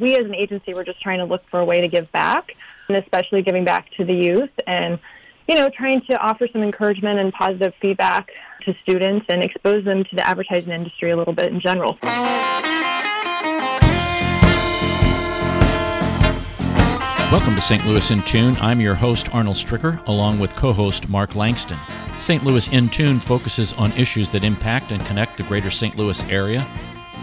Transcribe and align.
we 0.00 0.16
as 0.16 0.24
an 0.24 0.34
agency 0.34 0.74
were 0.74 0.84
just 0.84 1.00
trying 1.00 1.18
to 1.18 1.24
look 1.24 1.42
for 1.50 1.60
a 1.60 1.64
way 1.64 1.80
to 1.80 1.88
give 1.88 2.10
back, 2.12 2.52
and 2.88 2.96
especially 2.96 3.42
giving 3.42 3.64
back 3.64 3.90
to 3.96 4.04
the 4.04 4.14
youth 4.14 4.50
and, 4.66 4.98
you 5.48 5.54
know, 5.54 5.68
trying 5.70 6.00
to 6.02 6.16
offer 6.18 6.46
some 6.52 6.62
encouragement 6.62 7.18
and 7.18 7.32
positive 7.32 7.72
feedback 7.80 8.28
to 8.64 8.74
students 8.82 9.26
and 9.28 9.42
expose 9.42 9.84
them 9.84 10.04
to 10.04 10.16
the 10.16 10.26
advertising 10.26 10.70
industry 10.70 11.10
a 11.10 11.16
little 11.16 11.34
bit 11.34 11.52
in 11.52 11.60
general. 11.60 11.98
Welcome 17.30 17.56
to 17.56 17.60
St. 17.60 17.84
Louis 17.84 18.10
in 18.10 18.22
Tune. 18.22 18.56
I'm 18.56 18.80
your 18.80 18.94
host, 18.94 19.34
Arnold 19.34 19.56
Stricker, 19.56 20.04
along 20.06 20.38
with 20.38 20.54
co 20.56 20.72
host 20.72 21.08
Mark 21.10 21.34
Langston. 21.34 21.78
St. 22.16 22.42
Louis 22.42 22.66
in 22.72 22.88
Tune 22.88 23.20
focuses 23.20 23.74
on 23.74 23.92
issues 23.92 24.30
that 24.30 24.44
impact 24.44 24.92
and 24.92 25.04
connect 25.04 25.36
the 25.36 25.42
greater 25.42 25.70
St. 25.70 25.94
Louis 25.96 26.22
area. 26.30 26.66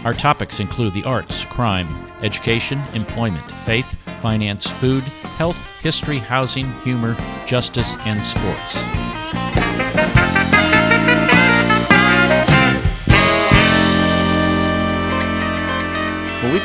Our 0.06 0.14
topics 0.14 0.60
include 0.60 0.94
the 0.94 1.02
arts, 1.02 1.44
crime, 1.46 1.88
education, 2.22 2.80
employment, 2.94 3.50
faith, 3.50 3.96
finance, 4.22 4.64
food, 4.64 5.02
health, 5.02 5.80
history, 5.80 6.18
housing, 6.18 6.72
humor, 6.82 7.16
justice, 7.44 7.96
and 8.04 8.24
sports. 8.24 8.76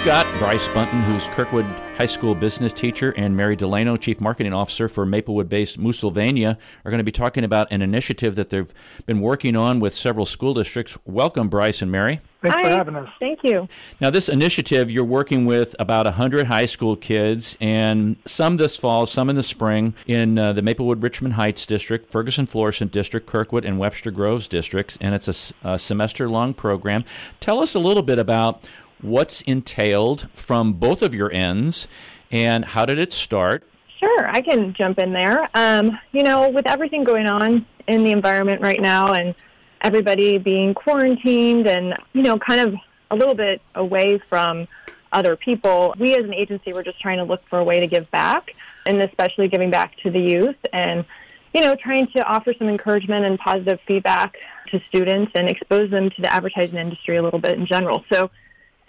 We've 0.02 0.08
got 0.08 0.40
Bryce 0.40 0.68
Bunton, 0.70 1.04
who's 1.04 1.28
Kirkwood 1.28 1.66
High 1.96 2.08
School 2.08 2.34
business 2.34 2.74
teacher, 2.74 3.12
and 3.18 3.38
Mary 3.38 3.56
Delano, 3.56 3.98
Chief 3.98 4.20
Marketing 4.20 4.52
Officer 4.52 4.88
for 4.88 5.06
Maplewood 5.06 5.48
based 5.48 5.78
Moosylvania, 5.78 6.58
are 6.84 6.90
going 6.90 6.98
to 6.98 7.04
be 7.04 7.12
talking 7.12 7.44
about 7.44 7.72
an 7.72 7.84
initiative 7.84 8.34
that 8.34 8.50
they've 8.50 8.74
been 9.06 9.22
working 9.22 9.56
on 9.56 9.80
with 9.80 9.94
several 9.94 10.26
school 10.26 10.56
districts. 10.56 10.98
Welcome, 11.06 11.50
Bryce 11.50 11.84
and 11.84 11.92
Mary. 11.92 12.20
Thanks 12.42 12.56
Hi. 12.56 12.64
for 12.64 12.70
having 12.70 12.96
us. 12.96 13.10
Thank 13.20 13.42
you. 13.44 13.68
Now, 14.00 14.10
this 14.10 14.28
initiative, 14.28 14.90
you're 14.90 15.06
working 15.06 15.46
with 15.46 15.76
about 15.78 16.08
100 16.08 16.48
high 16.48 16.66
school 16.66 16.96
kids, 16.96 17.56
and 17.62 18.16
some 18.26 18.58
this 18.58 18.78
fall, 18.78 19.06
some 19.06 19.30
in 19.30 19.36
the 19.36 19.44
spring, 19.44 19.94
in 20.08 20.40
uh, 20.40 20.52
the 20.54 20.64
Maplewood 20.64 21.04
Richmond 21.04 21.36
Heights 21.36 21.68
District, 21.68 22.12
Ferguson 22.12 22.48
Florissant 22.48 22.92
District, 22.92 23.28
Kirkwood, 23.28 23.64
and 23.64 23.78
Webster 23.78 24.10
Groves 24.10 24.48
districts, 24.48 24.98
and 25.00 25.14
it's 25.14 25.54
a 25.64 25.78
semester 25.78 26.28
long 26.28 26.56
program. 26.56 27.06
Tell 27.40 27.60
us 27.60 27.76
a 27.76 27.80
little 27.80 28.02
bit 28.02 28.18
about 28.18 28.68
what's 29.02 29.42
entailed 29.42 30.30
from 30.34 30.74
both 30.74 31.02
of 31.02 31.14
your 31.14 31.32
ends, 31.32 31.88
and 32.32 32.66
how 32.66 32.86
did 32.86 32.98
it 32.98 33.12
start? 33.12 33.64
Sure, 34.00 34.28
I 34.28 34.42
can 34.42 34.74
jump 34.74 34.98
in 35.00 35.14
there. 35.14 35.50
Um, 35.54 36.00
you 36.12 36.24
know, 36.24 36.50
with 36.50 36.68
everything 36.68 37.04
going 37.04 37.28
on 37.28 37.66
in 37.88 38.04
the 38.04 38.12
environment 38.12 38.62
right 38.62 38.82
now 38.82 39.14
and 39.14 39.36
everybody 39.82 40.38
being 40.38 40.74
quarantined 40.74 41.68
and, 41.68 41.94
you 42.14 42.24
know, 42.24 42.38
kind 42.38 42.62
of 42.62 42.76
a 43.12 43.16
little 43.16 43.36
bit 43.36 43.62
away 43.76 44.20
from 44.30 44.68
other 45.12 45.36
people, 45.36 45.94
we 46.00 46.16
as 46.16 46.24
an 46.24 46.34
agency 46.34 46.74
were 46.74 46.84
just 46.84 47.00
trying 47.00 47.18
to 47.18 47.24
look 47.24 47.42
for 47.50 47.60
a 47.60 47.64
way 47.64 47.80
to 47.80 47.88
give 47.88 48.10
back 48.12 48.52
and 48.88 49.02
especially 49.02 49.48
giving 49.48 49.70
back 49.70 49.96
to 49.98 50.10
the 50.10 50.20
youth 50.20 50.56
and, 50.74 51.06
you 51.54 51.62
know, 51.62 51.76
trying 51.76 52.08
to 52.16 52.24
offer 52.24 52.54
some 52.58 52.70
encouragement 52.70 53.26
and 53.26 53.38
positive 53.38 53.80
feedback 53.86 54.36
to 54.72 54.80
students 54.88 55.32
and 55.36 55.50
expose 55.50 55.92
them 55.92 56.10
to 56.10 56.22
the 56.22 56.34
advertising 56.34 56.78
industry 56.78 57.18
a 57.18 57.22
little 57.22 57.40
bit 57.40 57.58
in 57.60 57.68
general. 57.68 58.04
So 58.12 58.32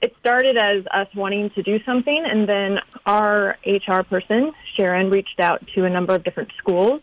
it 0.02 0.16
started 0.18 0.56
as 0.56 0.84
us 0.90 1.06
wanting 1.14 1.50
to 1.50 1.62
do 1.62 1.82
something, 1.84 2.24
and 2.26 2.48
then 2.48 2.80
our 3.06 3.56
HR 3.64 4.02
person, 4.02 4.52
Sharon, 4.74 5.10
reached 5.10 5.38
out 5.38 5.66
to 5.74 5.84
a 5.84 5.90
number 5.90 6.14
of 6.14 6.24
different 6.24 6.50
schools. 6.58 7.00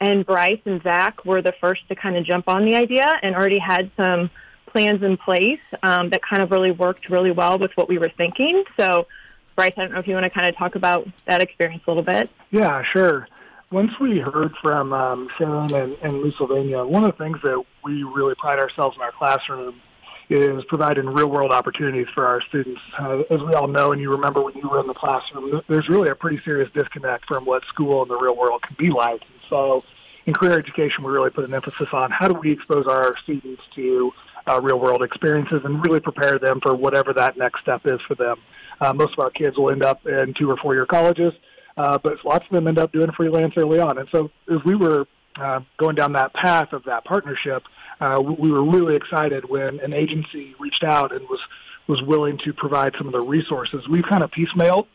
And 0.00 0.24
Bryce 0.24 0.60
and 0.64 0.82
Zach 0.82 1.26
were 1.26 1.42
the 1.42 1.52
first 1.60 1.86
to 1.88 1.94
kind 1.94 2.16
of 2.16 2.24
jump 2.24 2.48
on 2.48 2.64
the 2.64 2.74
idea 2.74 3.04
and 3.22 3.36
already 3.36 3.58
had 3.58 3.90
some 3.94 4.30
plans 4.66 5.02
in 5.02 5.18
place 5.18 5.60
um, 5.82 6.08
that 6.10 6.22
kind 6.22 6.42
of 6.42 6.50
really 6.50 6.70
worked 6.70 7.10
really 7.10 7.30
well 7.30 7.58
with 7.58 7.72
what 7.76 7.88
we 7.90 7.98
were 7.98 8.10
thinking. 8.16 8.64
So, 8.78 9.06
Bryce, 9.54 9.72
I 9.76 9.82
don't 9.82 9.92
know 9.92 9.98
if 9.98 10.08
you 10.08 10.14
want 10.14 10.24
to 10.24 10.30
kind 10.30 10.48
of 10.48 10.56
talk 10.56 10.76
about 10.76 11.06
that 11.26 11.42
experience 11.42 11.82
a 11.86 11.90
little 11.90 12.02
bit. 12.02 12.30
Yeah, 12.50 12.82
sure. 12.82 13.28
Once 13.70 14.00
we 14.00 14.18
heard 14.18 14.56
from 14.62 14.94
um, 14.94 15.28
Sharon 15.36 15.74
and, 15.74 15.96
and 16.02 16.14
Moosylvania, 16.14 16.86
one 16.86 17.04
of 17.04 17.16
the 17.16 17.22
things 17.22 17.38
that 17.42 17.62
we 17.84 18.02
really 18.02 18.34
pride 18.34 18.58
ourselves 18.58 18.96
in 18.96 19.02
our 19.02 19.12
classroom 19.12 19.80
is 20.30 20.64
providing 20.66 21.06
real 21.06 21.28
world 21.28 21.50
opportunities 21.50 22.06
for 22.14 22.24
our 22.24 22.40
students. 22.42 22.80
Uh, 22.96 23.22
as 23.30 23.42
we 23.42 23.52
all 23.52 23.66
know, 23.66 23.90
and 23.90 24.00
you 24.00 24.10
remember 24.10 24.40
when 24.40 24.54
you 24.54 24.68
were 24.68 24.80
in 24.80 24.86
the 24.86 24.94
classroom, 24.94 25.60
there's 25.68 25.88
really 25.88 26.08
a 26.08 26.14
pretty 26.14 26.40
serious 26.44 26.70
disconnect 26.72 27.26
from 27.26 27.44
what 27.44 27.64
school 27.64 28.02
and 28.02 28.10
the 28.10 28.16
real 28.16 28.36
world 28.36 28.62
can 28.62 28.76
be 28.78 28.90
like. 28.90 29.20
And 29.22 29.40
so, 29.48 29.84
in 30.26 30.32
career 30.32 30.56
education, 30.56 31.02
we 31.02 31.10
really 31.10 31.30
put 31.30 31.44
an 31.44 31.52
emphasis 31.52 31.88
on 31.92 32.12
how 32.12 32.28
do 32.28 32.34
we 32.34 32.52
expose 32.52 32.86
our 32.86 33.16
students 33.24 33.62
to 33.74 34.12
uh, 34.46 34.60
real 34.62 34.78
world 34.78 35.02
experiences 35.02 35.62
and 35.64 35.84
really 35.84 35.98
prepare 35.98 36.38
them 36.38 36.60
for 36.60 36.76
whatever 36.76 37.12
that 37.12 37.36
next 37.36 37.62
step 37.62 37.82
is 37.84 38.00
for 38.06 38.14
them. 38.14 38.36
Uh, 38.80 38.94
most 38.94 39.14
of 39.14 39.18
our 39.18 39.30
kids 39.30 39.56
will 39.58 39.72
end 39.72 39.82
up 39.82 40.06
in 40.06 40.32
two 40.34 40.48
or 40.48 40.56
four 40.56 40.74
year 40.74 40.86
colleges, 40.86 41.32
uh, 41.76 41.98
but 41.98 42.24
lots 42.24 42.44
of 42.44 42.52
them 42.52 42.68
end 42.68 42.78
up 42.78 42.92
doing 42.92 43.10
freelance 43.10 43.54
early 43.56 43.80
on. 43.80 43.98
And 43.98 44.08
so, 44.12 44.30
as 44.48 44.62
we 44.64 44.76
were 44.76 45.08
uh, 45.36 45.60
going 45.76 45.96
down 45.96 46.12
that 46.14 46.32
path 46.32 46.72
of 46.72 46.84
that 46.84 47.04
partnership, 47.04 47.62
uh, 48.00 48.20
we 48.24 48.34
we 48.34 48.50
were 48.50 48.64
really 48.64 48.96
excited 48.96 49.48
when 49.48 49.80
an 49.80 49.92
agency 49.92 50.54
reached 50.58 50.84
out 50.84 51.12
and 51.12 51.28
was 51.28 51.40
was 51.86 52.02
willing 52.02 52.38
to 52.38 52.52
provide 52.52 52.94
some 52.96 53.06
of 53.06 53.12
the 53.12 53.20
resources. 53.20 53.88
We've 53.88 54.04
kind 54.04 54.22
of 54.22 54.30
piecemealed 54.30 54.86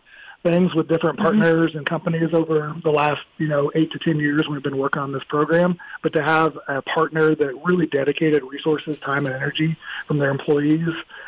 things 0.44 0.76
with 0.76 0.88
different 0.88 1.18
partners 1.18 1.74
and 1.74 1.88
companies 1.88 2.30
over 2.32 2.76
the 2.84 2.92
last 2.92 3.22
you 3.40 3.48
know 3.48 3.72
eight 3.74 3.92
to 3.92 4.00
ten 4.00 4.20
years 4.20 4.48
we've 4.48 4.62
been 4.62 4.78
working 4.78 5.02
on 5.02 5.12
this 5.12 5.24
program. 5.24 5.78
But 6.04 6.14
to 6.14 6.24
have 6.24 6.58
a 6.68 6.82
partner 6.84 7.36
that 7.36 7.56
really 7.64 7.88
dedicated 7.88 8.44
resources 8.44 8.98
time 9.00 9.26
and 9.26 9.36
energy 9.36 9.76
from 10.08 10.20
their 10.20 10.30
employees 10.30 10.88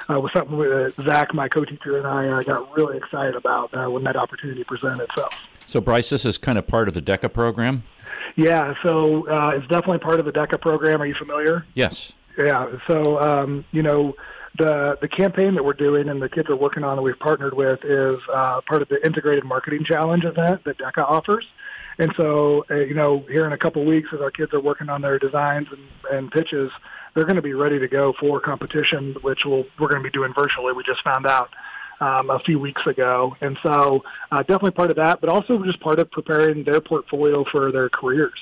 uh, 0.10 0.20
was 0.20 0.32
something 0.34 0.60
that 0.60 0.94
zach 1.02 1.34
my 1.34 1.48
co-teacher 1.48 1.98
and 1.98 2.08
i 2.08 2.28
uh, 2.28 2.44
got 2.44 2.76
really 2.76 2.98
excited 2.98 3.36
about 3.36 3.74
uh, 3.74 3.90
when 3.90 4.04
that 4.04 4.16
opportunity 4.16 4.64
presented 4.64 5.02
itself 5.02 5.34
So, 5.68 5.80
Bryce, 5.80 6.10
this 6.10 6.26
is 6.26 6.38
kind 6.38 6.58
of 6.58 6.66
part 6.68 6.88
of 6.88 6.96
the 6.96 7.02
DECA 7.02 7.32
program? 7.32 7.84
yeah 8.36 8.76
so 8.84 9.28
uh, 9.30 9.52
it's 9.56 9.66
definitely 9.68 9.98
part 9.98 10.20
of 10.20 10.26
the 10.26 10.32
deca 10.32 10.62
program 10.62 11.02
are 11.02 11.08
you 11.08 11.16
familiar 11.16 11.66
Yes. 11.74 12.12
Yeah. 12.38 12.78
So 12.88 13.20
um, 13.20 13.66
you 13.72 13.82
know, 13.82 14.16
the 14.58 14.98
the 15.02 15.08
campaign 15.08 15.56
that 15.56 15.66
we're 15.66 15.74
doing 15.74 16.08
and 16.08 16.22
the 16.22 16.30
kids 16.30 16.50
are 16.50 16.56
working 16.56 16.84
on 16.84 16.96
that 16.96 17.02
we've 17.02 17.20
partnered 17.20 17.56
with 17.56 17.84
is 17.84 18.20
uh, 18.32 18.62
part 18.62 18.82
of 18.82 18.90
the 18.90 19.04
integrated 19.06 19.44
marketing 19.44 19.84
challenge 19.84 20.24
event 20.24 20.64
that 20.66 20.78
DECA 20.78 21.04
offers. 21.04 21.46
And 22.00 22.14
so, 22.16 22.64
uh, 22.70 22.76
you 22.76 22.94
know, 22.94 23.26
here 23.28 23.48
in 23.48 23.54
a 23.54 23.58
couple 23.58 23.84
weeks, 23.84 24.10
as 24.14 24.22
our 24.22 24.30
kids 24.30 24.54
are 24.54 24.62
working 24.62 24.88
on 24.88 25.02
their 25.02 25.18
designs 25.18 25.68
and, 25.72 25.82
and 26.12 26.32
pitches, 26.32 26.72
they're 27.16 27.26
going 27.26 27.38
to 27.38 27.42
be 27.42 27.56
ready 27.56 27.80
to 27.80 27.88
go 27.88 28.14
for 28.20 28.40
competition, 28.40 29.16
which 29.24 29.46
we'll, 29.46 29.66
we're 29.80 29.88
going 29.88 30.04
to 30.04 30.08
be 30.08 30.12
doing 30.12 30.32
virtually. 30.32 30.74
We 30.74 30.84
just 30.84 31.02
found 31.04 31.26
out 31.26 31.50
um, 32.00 32.30
a 32.30 32.40
few 32.40 32.60
weeks 32.60 32.82
ago, 32.86 33.36
and 33.42 33.58
so 33.64 34.04
uh, 34.32 34.40
definitely 34.40 34.72
part 34.72 34.90
of 34.90 34.96
that, 34.98 35.20
but 35.22 35.30
also 35.30 35.64
just 35.64 35.80
part 35.80 36.00
of 36.00 36.10
preparing 36.12 36.64
their 36.64 36.82
portfolio 36.82 37.44
for 37.52 37.72
their 37.72 37.90
careers. 37.90 38.40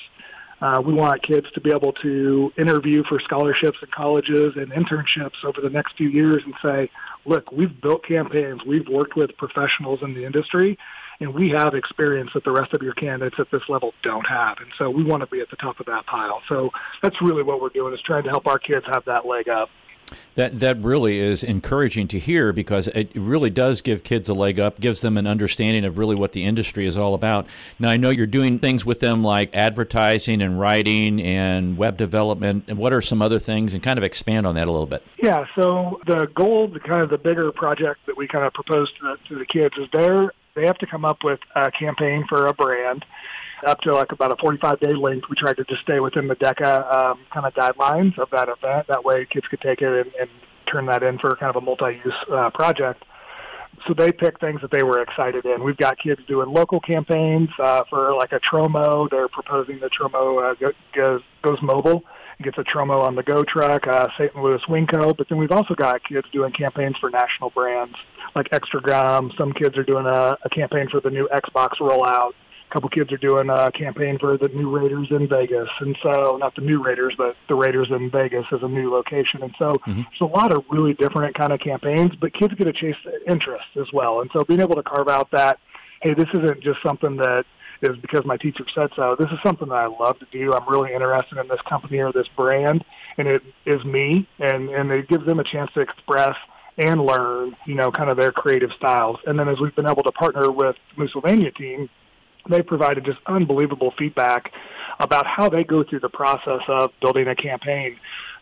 Uh, 0.60 0.82
we 0.84 0.94
want 0.94 1.22
kids 1.22 1.46
to 1.52 1.60
be 1.60 1.70
able 1.70 1.92
to 1.92 2.50
interview 2.56 3.04
for 3.04 3.20
scholarships 3.20 3.76
and 3.82 3.90
colleges 3.90 4.54
and 4.56 4.72
internships 4.72 5.44
over 5.44 5.60
the 5.60 5.68
next 5.68 5.96
few 5.96 6.08
years 6.08 6.42
and 6.44 6.54
say, 6.62 6.90
look, 7.26 7.52
we've 7.52 7.78
built 7.82 8.02
campaigns, 8.04 8.64
we've 8.64 8.88
worked 8.88 9.16
with 9.16 9.36
professionals 9.36 10.00
in 10.02 10.14
the 10.14 10.24
industry, 10.24 10.78
and 11.20 11.34
we 11.34 11.50
have 11.50 11.74
experience 11.74 12.30
that 12.32 12.44
the 12.44 12.50
rest 12.50 12.72
of 12.72 12.80
your 12.82 12.94
candidates 12.94 13.36
at 13.38 13.50
this 13.50 13.62
level 13.68 13.92
don't 14.02 14.26
have. 14.26 14.56
And 14.58 14.70
so 14.78 14.88
we 14.88 15.04
want 15.04 15.22
to 15.22 15.26
be 15.26 15.40
at 15.40 15.50
the 15.50 15.56
top 15.56 15.78
of 15.78 15.86
that 15.86 16.06
pile. 16.06 16.40
So 16.48 16.70
that's 17.02 17.20
really 17.20 17.42
what 17.42 17.60
we're 17.60 17.68
doing 17.68 17.92
is 17.92 18.00
trying 18.00 18.24
to 18.24 18.30
help 18.30 18.46
our 18.46 18.58
kids 18.58 18.86
have 18.86 19.04
that 19.04 19.26
leg 19.26 19.48
up. 19.48 19.68
That 20.34 20.60
that 20.60 20.78
really 20.78 21.18
is 21.18 21.42
encouraging 21.42 22.08
to 22.08 22.18
hear 22.18 22.52
because 22.52 22.88
it 22.88 23.10
really 23.14 23.50
does 23.50 23.80
give 23.80 24.04
kids 24.04 24.28
a 24.28 24.34
leg 24.34 24.60
up, 24.60 24.80
gives 24.80 25.00
them 25.00 25.16
an 25.16 25.26
understanding 25.26 25.84
of 25.84 25.98
really 25.98 26.14
what 26.14 26.32
the 26.32 26.44
industry 26.44 26.86
is 26.86 26.96
all 26.96 27.14
about. 27.14 27.46
Now 27.78 27.88
I 27.88 27.96
know 27.96 28.10
you're 28.10 28.26
doing 28.26 28.58
things 28.58 28.84
with 28.84 29.00
them 29.00 29.24
like 29.24 29.54
advertising 29.54 30.42
and 30.42 30.60
writing 30.60 31.20
and 31.20 31.76
web 31.76 31.96
development. 31.96 32.64
And 32.68 32.78
what 32.78 32.92
are 32.92 33.02
some 33.02 33.22
other 33.22 33.38
things? 33.38 33.74
And 33.74 33.82
kind 33.82 33.98
of 33.98 34.04
expand 34.04 34.46
on 34.46 34.54
that 34.56 34.68
a 34.68 34.70
little 34.70 34.86
bit. 34.86 35.02
Yeah, 35.22 35.46
so 35.54 36.00
the 36.06 36.26
goal, 36.34 36.68
the 36.68 36.80
kind 36.80 37.02
of 37.02 37.10
the 37.10 37.18
bigger 37.18 37.50
project 37.52 38.00
that 38.06 38.16
we 38.16 38.28
kind 38.28 38.44
of 38.44 38.52
proposed 38.52 38.96
to 38.98 39.02
the, 39.02 39.28
to 39.28 39.38
the 39.38 39.46
kids 39.46 39.74
is 39.78 39.88
they're, 39.92 40.32
they 40.54 40.66
have 40.66 40.78
to 40.78 40.86
come 40.86 41.04
up 41.04 41.24
with 41.24 41.40
a 41.54 41.70
campaign 41.70 42.24
for 42.28 42.46
a 42.46 42.54
brand 42.54 43.04
up 43.64 43.80
to 43.80 43.94
like 43.94 44.12
about 44.12 44.32
a 44.32 44.36
45 44.36 44.80
day 44.80 44.92
length. 44.92 45.28
We 45.28 45.36
tried 45.36 45.56
to 45.56 45.64
just 45.64 45.82
stay 45.82 46.00
within 46.00 46.28
the 46.28 46.36
DECA 46.36 46.92
um, 46.92 47.20
kind 47.32 47.46
of 47.46 47.54
guidelines 47.54 48.18
of 48.18 48.28
that 48.30 48.48
event. 48.48 48.88
That 48.88 49.04
way 49.04 49.26
kids 49.26 49.46
could 49.48 49.60
take 49.60 49.82
it 49.82 50.06
and, 50.06 50.14
and 50.20 50.30
turn 50.66 50.86
that 50.86 51.02
in 51.02 51.18
for 51.18 51.36
kind 51.36 51.50
of 51.50 51.56
a 51.56 51.60
multi-use 51.60 52.14
uh, 52.30 52.50
project. 52.50 53.04
So 53.86 53.94
they 53.94 54.10
picked 54.10 54.40
things 54.40 54.62
that 54.62 54.70
they 54.70 54.82
were 54.82 55.02
excited 55.02 55.44
in. 55.44 55.62
We've 55.62 55.76
got 55.76 55.98
kids 55.98 56.20
doing 56.26 56.50
local 56.50 56.80
campaigns 56.80 57.50
uh, 57.58 57.84
for 57.90 58.14
like 58.14 58.32
a 58.32 58.40
Tromo. 58.40 59.08
They're 59.10 59.28
proposing 59.28 59.80
the 59.80 59.90
Tromo 59.90 60.50
uh, 60.50 60.54
go, 60.54 60.72
goes, 60.94 61.20
goes 61.42 61.62
mobile. 61.62 62.02
It 62.38 62.44
gets 62.44 62.58
a 62.58 62.64
Tromo 62.64 63.02
on 63.02 63.14
the 63.14 63.22
Go 63.22 63.44
truck, 63.44 63.86
uh, 63.86 64.08
St. 64.18 64.34
Louis 64.34 64.60
Winco. 64.68 65.16
But 65.16 65.28
then 65.28 65.38
we've 65.38 65.52
also 65.52 65.74
got 65.74 66.02
kids 66.04 66.26
doing 66.32 66.52
campaigns 66.52 66.96
for 66.98 67.10
national 67.10 67.50
brands 67.50 67.96
like 68.34 68.48
Extra 68.52 68.80
Gum. 68.80 69.32
Some 69.38 69.52
kids 69.52 69.76
are 69.76 69.84
doing 69.84 70.06
a, 70.06 70.36
a 70.42 70.48
campaign 70.48 70.88
for 70.88 71.00
the 71.00 71.10
new 71.10 71.28
Xbox 71.32 71.76
rollout 71.78 72.32
a 72.68 72.72
couple 72.72 72.88
kids 72.88 73.12
are 73.12 73.18
doing 73.18 73.48
a 73.48 73.70
campaign 73.70 74.18
for 74.18 74.36
the 74.36 74.48
new 74.48 74.70
Raiders 74.70 75.08
in 75.10 75.28
Vegas, 75.28 75.68
and 75.80 75.96
so 76.02 76.36
not 76.40 76.54
the 76.54 76.62
new 76.62 76.82
Raiders, 76.82 77.14
but 77.16 77.36
the 77.48 77.54
Raiders 77.54 77.88
in 77.90 78.10
Vegas 78.10 78.46
as 78.52 78.62
a 78.62 78.68
new 78.68 78.90
location. 78.90 79.42
And 79.42 79.54
so 79.58 79.74
mm-hmm. 79.74 80.02
there's 80.02 80.20
a 80.20 80.24
lot 80.24 80.52
of 80.52 80.64
really 80.70 80.94
different 80.94 81.36
kind 81.36 81.52
of 81.52 81.60
campaigns, 81.60 82.12
but 82.20 82.32
kids 82.32 82.54
get 82.54 82.64
to 82.64 82.72
chase 82.72 82.96
interest 83.26 83.66
as 83.80 83.92
well. 83.92 84.20
And 84.20 84.30
so 84.32 84.44
being 84.44 84.60
able 84.60 84.74
to 84.74 84.82
carve 84.82 85.08
out 85.08 85.30
that, 85.30 85.58
hey, 86.02 86.14
this 86.14 86.28
isn't 86.34 86.60
just 86.60 86.82
something 86.82 87.16
that 87.16 87.44
is 87.82 87.96
because 87.98 88.24
my 88.24 88.36
teacher 88.36 88.64
said 88.74 88.90
so. 88.96 89.16
This 89.18 89.30
is 89.30 89.38
something 89.44 89.68
that 89.68 89.74
I 89.74 89.86
love 89.86 90.18
to 90.18 90.26
do. 90.32 90.52
I'm 90.52 90.68
really 90.68 90.92
interested 90.92 91.38
in 91.38 91.46
this 91.48 91.60
company 91.68 91.98
or 91.98 92.12
this 92.12 92.28
brand, 92.36 92.84
and 93.18 93.28
it 93.28 93.42
is 93.64 93.84
me, 93.84 94.26
and 94.38 94.70
and 94.70 94.90
it 94.90 95.08
gives 95.08 95.26
them 95.26 95.40
a 95.40 95.44
chance 95.44 95.70
to 95.74 95.80
express 95.80 96.36
and 96.78 97.04
learn, 97.04 97.56
you 97.66 97.74
know, 97.74 97.90
kind 97.90 98.10
of 98.10 98.16
their 98.16 98.32
creative 98.32 98.70
styles. 98.72 99.18
And 99.26 99.38
then 99.38 99.48
as 99.48 99.60
we've 99.60 99.74
been 99.74 99.86
able 99.86 100.02
to 100.02 100.12
partner 100.12 100.50
with 100.50 100.76
the 100.94 101.04
Moosylvania 101.04 101.52
team, 101.52 101.88
they 102.48 102.62
provided 102.62 103.04
just 103.04 103.18
unbelievable 103.26 103.92
feedback 103.98 104.52
about 104.98 105.26
how 105.26 105.48
they 105.48 105.64
go 105.64 105.82
through 105.82 106.00
the 106.00 106.08
process 106.08 106.62
of 106.68 106.90
building 107.00 107.28
a 107.28 107.34
campaign, 107.34 107.96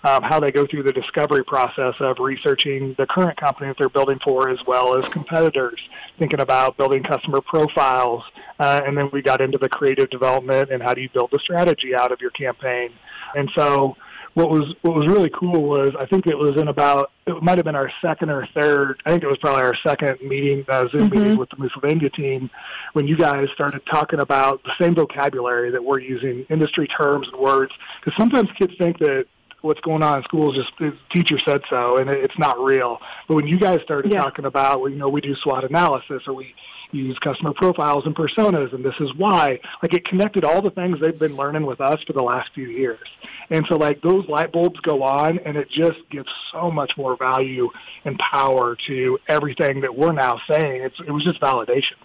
um, 0.05 0.23
how 0.23 0.39
they 0.39 0.53
go 0.53 0.67
through 0.67 0.83
the 0.83 0.93
discovery 0.93 1.45
process 1.45 1.95
of 2.01 2.19
researching 2.19 2.95
the 2.99 3.07
current 3.07 3.37
company 3.37 3.69
that 3.69 3.77
they're 3.79 3.89
building 3.89 4.19
for 4.23 4.49
as 4.49 4.59
well 4.67 4.97
as 4.97 5.05
competitors, 5.13 5.81
thinking 6.19 6.41
about 6.41 6.77
building 6.77 7.03
customer 7.03 7.41
profiles, 7.41 8.23
uh, 8.61 8.83
and 8.87 8.97
then 8.97 9.11
we 9.13 9.23
got 9.23 9.41
into 9.41 9.59
the 9.59 9.69
creative 9.69 10.09
development 10.11 10.71
and 10.71 10.83
how 10.83 10.95
do 10.95 11.01
you 11.01 11.09
build 11.09 11.31
the 11.33 11.39
strategy 11.39 11.95
out 11.95 12.13
of 12.13 12.21
your 12.21 12.31
campaign. 12.31 12.91
And 13.35 13.51
so 13.55 13.97
what 14.35 14.51
was 14.51 14.75
what 14.83 14.95
was 14.95 15.07
really 15.07 15.31
cool 15.31 15.63
was 15.63 15.95
I 15.99 16.07
think 16.07 16.27
it 16.27 16.37
was 16.37 16.57
in 16.57 16.69
about 16.69 17.13
it 17.27 17.43
might 17.43 17.57
have 17.57 17.65
been 17.65 17.77
our 17.77 17.91
second 18.03 18.31
or 18.31 18.47
third 18.55 19.01
I 19.07 19.11
think 19.11 19.23
it 19.23 19.29
was 19.29 19.39
probably 19.39 19.63
our 19.63 19.77
second 19.77 20.19
meeting 20.21 20.65
uh, 20.69 20.89
Zoom 20.89 21.09
mm-hmm. 21.09 21.19
meeting 21.19 21.39
with 21.39 21.51
the 21.51 21.57
Moosylvania 21.57 22.11
team 22.11 22.51
when 22.93 23.07
you 23.07 23.17
guys 23.17 23.49
started 23.55 23.83
talking 23.87 24.21
about 24.21 24.63
the 24.65 24.73
same 24.79 24.95
vocabulary 24.95 25.71
that 25.71 25.83
we're 25.83 26.01
using 26.01 26.45
industry 26.51 26.89
terms 26.89 27.29
and 27.29 27.41
words 27.41 27.73
because 28.01 28.17
sometimes 28.17 28.49
kids 28.59 28.75
think 28.77 28.99
that 28.99 29.27
what's 29.65 29.81
going 29.81 30.03
on 30.03 30.19
in 30.19 30.25
schools 30.25 30.55
just 30.55 30.71
the 30.79 30.97
teacher 31.11 31.39
said 31.45 31.61
so 31.69 31.97
and 31.97 32.11
it's 32.11 32.39
not 32.39 32.59
real 32.61 32.99
but 33.29 33.35
when 33.35 33.47
you 33.47 33.59
guys 33.59 33.81
started 33.83 34.13
yeah. 34.13 34.23
talking 34.23 34.45
about 34.45 34.81
well, 34.81 34.91
you 34.91 34.97
know 34.97 35.09
we 35.09 35.21
do 35.21 35.35
SWOT 35.35 35.65
analysis 35.65 36.23
or 36.27 36.35
we 36.35 36.55
use 36.95 37.19
customer 37.19 37.53
profiles 37.53 38.07
and 38.07 38.15
personas, 38.15 38.73
and 38.73 38.85
this 38.85 38.95
is 39.01 39.13
why. 39.17 39.59
Like 39.83 39.95
it 39.95 40.05
connected 40.05 40.45
all 40.45 40.63
the 40.63 40.71
things 40.71 40.99
they've 41.01 41.19
been 41.19 41.37
learning 41.37 41.67
with 41.67 41.81
us 41.81 42.03
for 42.07 42.13
the 42.13 42.23
last 42.23 42.51
few 42.55 42.69
years. 42.69 43.07
And 43.51 43.67
so 43.69 43.77
like 43.77 44.01
those 44.03 44.27
light 44.29 44.53
bulbs 44.53 44.81
go 44.81 45.03
on 45.03 45.39
and 45.41 45.57
it 45.57 45.69
just 45.71 45.99
gives 46.11 46.29
so 46.53 46.71
much 46.71 46.93
more 46.97 47.17
value 47.17 47.71
and 48.05 48.19
power 48.19 48.77
to 48.87 49.19
everything 49.29 49.81
that 49.83 49.95
we're 49.95 50.13
now 50.13 50.41
saying. 50.49 50.83
It's, 50.83 51.01
it 51.01 51.11
was 51.11 51.25
just 51.25 51.41
validation. 51.41 51.97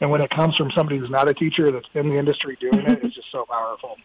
And 0.00 0.10
when 0.10 0.20
it 0.20 0.30
comes 0.30 0.56
from 0.56 0.70
somebody 0.72 0.98
who's 0.98 1.10
not 1.10 1.28
a 1.28 1.34
teacher 1.34 1.70
that's 1.70 1.86
in 1.94 2.08
the 2.08 2.18
industry 2.18 2.56
doing 2.60 2.80
it, 2.86 3.00
it's 3.02 3.14
just 3.14 3.30
so 3.32 3.46
powerful. 3.48 3.96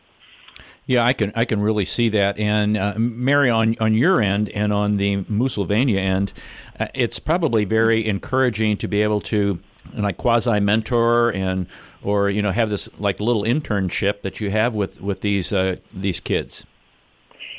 Yeah, 0.89 1.05
I 1.05 1.13
can 1.13 1.31
I 1.35 1.45
can 1.45 1.61
really 1.61 1.85
see 1.85 2.09
that. 2.09 2.39
And 2.39 2.75
uh, 2.75 2.95
Mary, 2.97 3.51
on 3.51 3.75
on 3.79 3.93
your 3.93 4.23
end 4.23 4.49
and 4.49 4.73
on 4.73 4.97
the 4.97 5.17
Moosylvania 5.29 5.99
end, 5.99 6.33
uh, 6.79 6.87
it's 6.95 7.19
probably 7.19 7.63
very 7.63 8.07
encouraging 8.07 8.75
to 8.77 8.87
be 8.87 9.03
able 9.03 9.21
to 9.21 9.59
like 9.93 10.17
quasi 10.17 10.59
mentor 10.59 11.29
and 11.29 11.67
or 12.01 12.31
you 12.31 12.41
know 12.41 12.49
have 12.49 12.71
this 12.71 12.89
like 12.97 13.19
little 13.19 13.43
internship 13.43 14.23
that 14.23 14.41
you 14.41 14.49
have 14.49 14.73
with 14.73 14.99
with 14.99 15.21
these 15.21 15.53
uh, 15.53 15.75
these 15.93 16.19
kids. 16.19 16.65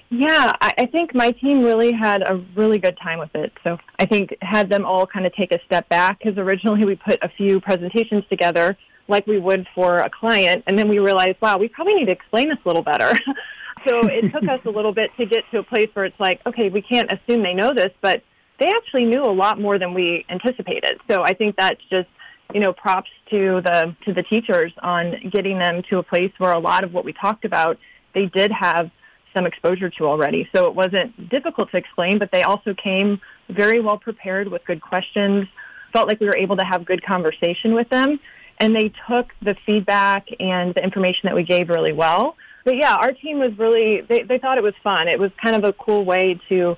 Yeah, 0.09 0.57
I 0.61 0.87
think 0.87 1.15
my 1.15 1.31
team 1.31 1.63
really 1.63 1.93
had 1.93 2.29
a 2.29 2.35
really 2.57 2.79
good 2.79 2.99
time 3.01 3.21
with 3.21 3.33
it. 3.37 3.53
So 3.63 3.79
I 4.01 4.07
think 4.07 4.37
had 4.43 4.69
them 4.69 4.85
all 4.85 5.07
kind 5.07 5.25
of 5.25 5.33
take 5.35 5.53
a 5.53 5.61
step 5.67 5.89
back 5.89 6.19
because 6.19 6.37
originally 6.37 6.85
we 6.85 6.97
put 6.97 7.21
a 7.23 7.29
few 7.29 7.61
presentations 7.61 8.25
together 8.29 8.77
like 9.11 9.27
we 9.27 9.39
would 9.39 9.67
for 9.75 9.99
a 9.99 10.11
client, 10.11 10.65
and 10.67 10.79
then 10.79 10.89
we 10.89 10.99
realized, 10.99 11.37
wow, 11.41 11.59
we 11.59 11.69
probably 11.69 11.95
need 11.95 12.07
to 12.07 12.13
explain 12.13 12.49
this 12.49 12.59
a 12.65 12.69
little 12.69 12.83
better. 12.83 13.11
so 13.87 14.01
it 14.07 14.33
took 14.33 14.45
us 14.45 14.61
a 14.65 14.71
little 14.71 14.93
bit 14.93 15.11
to 15.19 15.27
get 15.27 15.45
to 15.51 15.59
a 15.59 15.63
place 15.63 15.89
where 15.93 16.05
it's 16.05 16.21
like, 16.21 16.41
okay, 16.47 16.69
we 16.69 16.83
can't 16.83 17.11
assume 17.11 17.43
they 17.43 17.55
know 17.55 17.75
this, 17.75 17.93
but 18.01 18.23
they 18.59 18.67
actually 18.67 19.05
knew 19.05 19.23
a 19.23 19.33
lot 19.33 19.61
more 19.61 19.79
than 19.79 19.95
we 19.95 20.25
anticipated. 20.29 21.01
So 21.09 21.23
I 21.23 21.35
think 21.35 21.57
that's 21.57 21.81
just 21.91 22.09
you 22.55 22.61
know, 22.61 22.73
props 22.73 23.11
to 23.31 23.61
the 23.65 23.95
to 24.05 24.13
the 24.13 24.23
teachers 24.23 24.73
on 24.83 25.15
getting 25.31 25.59
them 25.59 25.83
to 25.91 25.99
a 25.99 26.03
place 26.03 26.33
where 26.39 26.53
a 26.53 26.59
lot 26.59 26.85
of 26.85 26.93
what 26.93 27.05
we 27.05 27.13
talked 27.13 27.45
about 27.45 27.79
they 28.15 28.27
did 28.27 28.51
have 28.51 28.91
some 29.35 29.47
exposure 29.47 29.89
to 29.89 30.05
already. 30.07 30.49
So 30.55 30.67
it 30.67 30.75
wasn't 30.75 31.31
difficult 31.31 31.71
to 31.71 31.77
explain, 31.77 32.19
but 32.19 32.31
they 32.33 32.43
also 32.43 32.75
came 32.75 33.21
very 33.49 33.81
well 33.81 33.99
prepared 33.99 34.49
with 34.49 34.65
good 34.65 34.81
questions. 34.81 35.47
Felt 35.93 36.09
like 36.09 36.19
we 36.19 36.27
were 36.27 36.37
able 36.37 36.57
to 36.57 36.65
have 36.65 36.85
good 36.85 37.05
conversation 37.05 37.75
with 37.75 37.89
them, 37.91 38.19
and 38.61 38.77
they 38.77 38.93
took 39.09 39.33
the 39.43 39.57
feedback 39.67 40.27
and 40.39 40.75
the 40.75 40.85
information 40.85 41.23
that 41.25 41.35
we 41.35 41.43
gave 41.43 41.69
really 41.71 41.93
well. 41.93 42.37
But 42.65 42.77
yeah, 42.77 42.95
our 42.95 43.13
team 43.13 43.39
was 43.39 43.59
really 43.59 44.03
they, 44.03 44.23
they 44.23 44.39
thought 44.39 44.59
it 44.59 44.65
was 44.65 44.75
fun. 44.85 45.09
It 45.09 45.19
was 45.19 45.31
kind 45.43 45.57
of 45.57 45.65
a 45.65 45.73
cool 45.73 46.05
way 46.05 46.39
to 46.51 46.77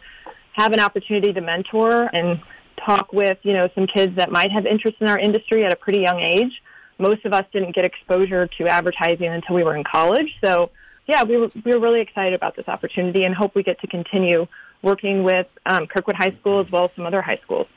have 0.52 0.72
an 0.72 0.80
opportunity 0.80 1.32
to 1.32 1.40
mentor 1.40 2.08
and 2.12 2.40
talk 2.86 3.12
with, 3.12 3.38
you 3.42 3.52
know, 3.52 3.68
some 3.74 3.86
kids 3.86 4.16
that 4.16 4.30
might 4.30 4.50
have 4.50 4.66
interest 4.66 4.96
in 5.00 5.08
our 5.08 5.18
industry 5.18 5.64
at 5.64 5.72
a 5.72 5.76
pretty 5.76 6.00
young 6.00 6.20
age. 6.20 6.62
Most 6.98 7.24
of 7.24 7.32
us 7.32 7.44
didn't 7.52 7.74
get 7.74 7.84
exposure 7.84 8.46
to 8.46 8.68
advertising 8.68 9.28
until 9.28 9.56
we 9.56 9.64
were 9.64 9.76
in 9.76 9.84
college. 9.84 10.28
So, 10.44 10.70
yeah, 11.06 11.24
we 11.24 11.36
were, 11.36 11.50
we 11.64 11.72
were 11.72 11.80
really 11.80 12.00
excited 12.00 12.34
about 12.34 12.56
this 12.56 12.68
opportunity 12.68 13.24
and 13.24 13.34
hope 13.34 13.54
we 13.54 13.62
get 13.62 13.80
to 13.80 13.86
continue 13.86 14.46
working 14.82 15.22
with 15.22 15.46
um, 15.64 15.86
Kirkwood 15.86 16.16
High 16.16 16.30
School 16.30 16.58
as 16.58 16.70
well 16.70 16.84
as 16.84 16.92
some 16.94 17.06
other 17.06 17.22
high 17.22 17.38
schools. 17.42 17.68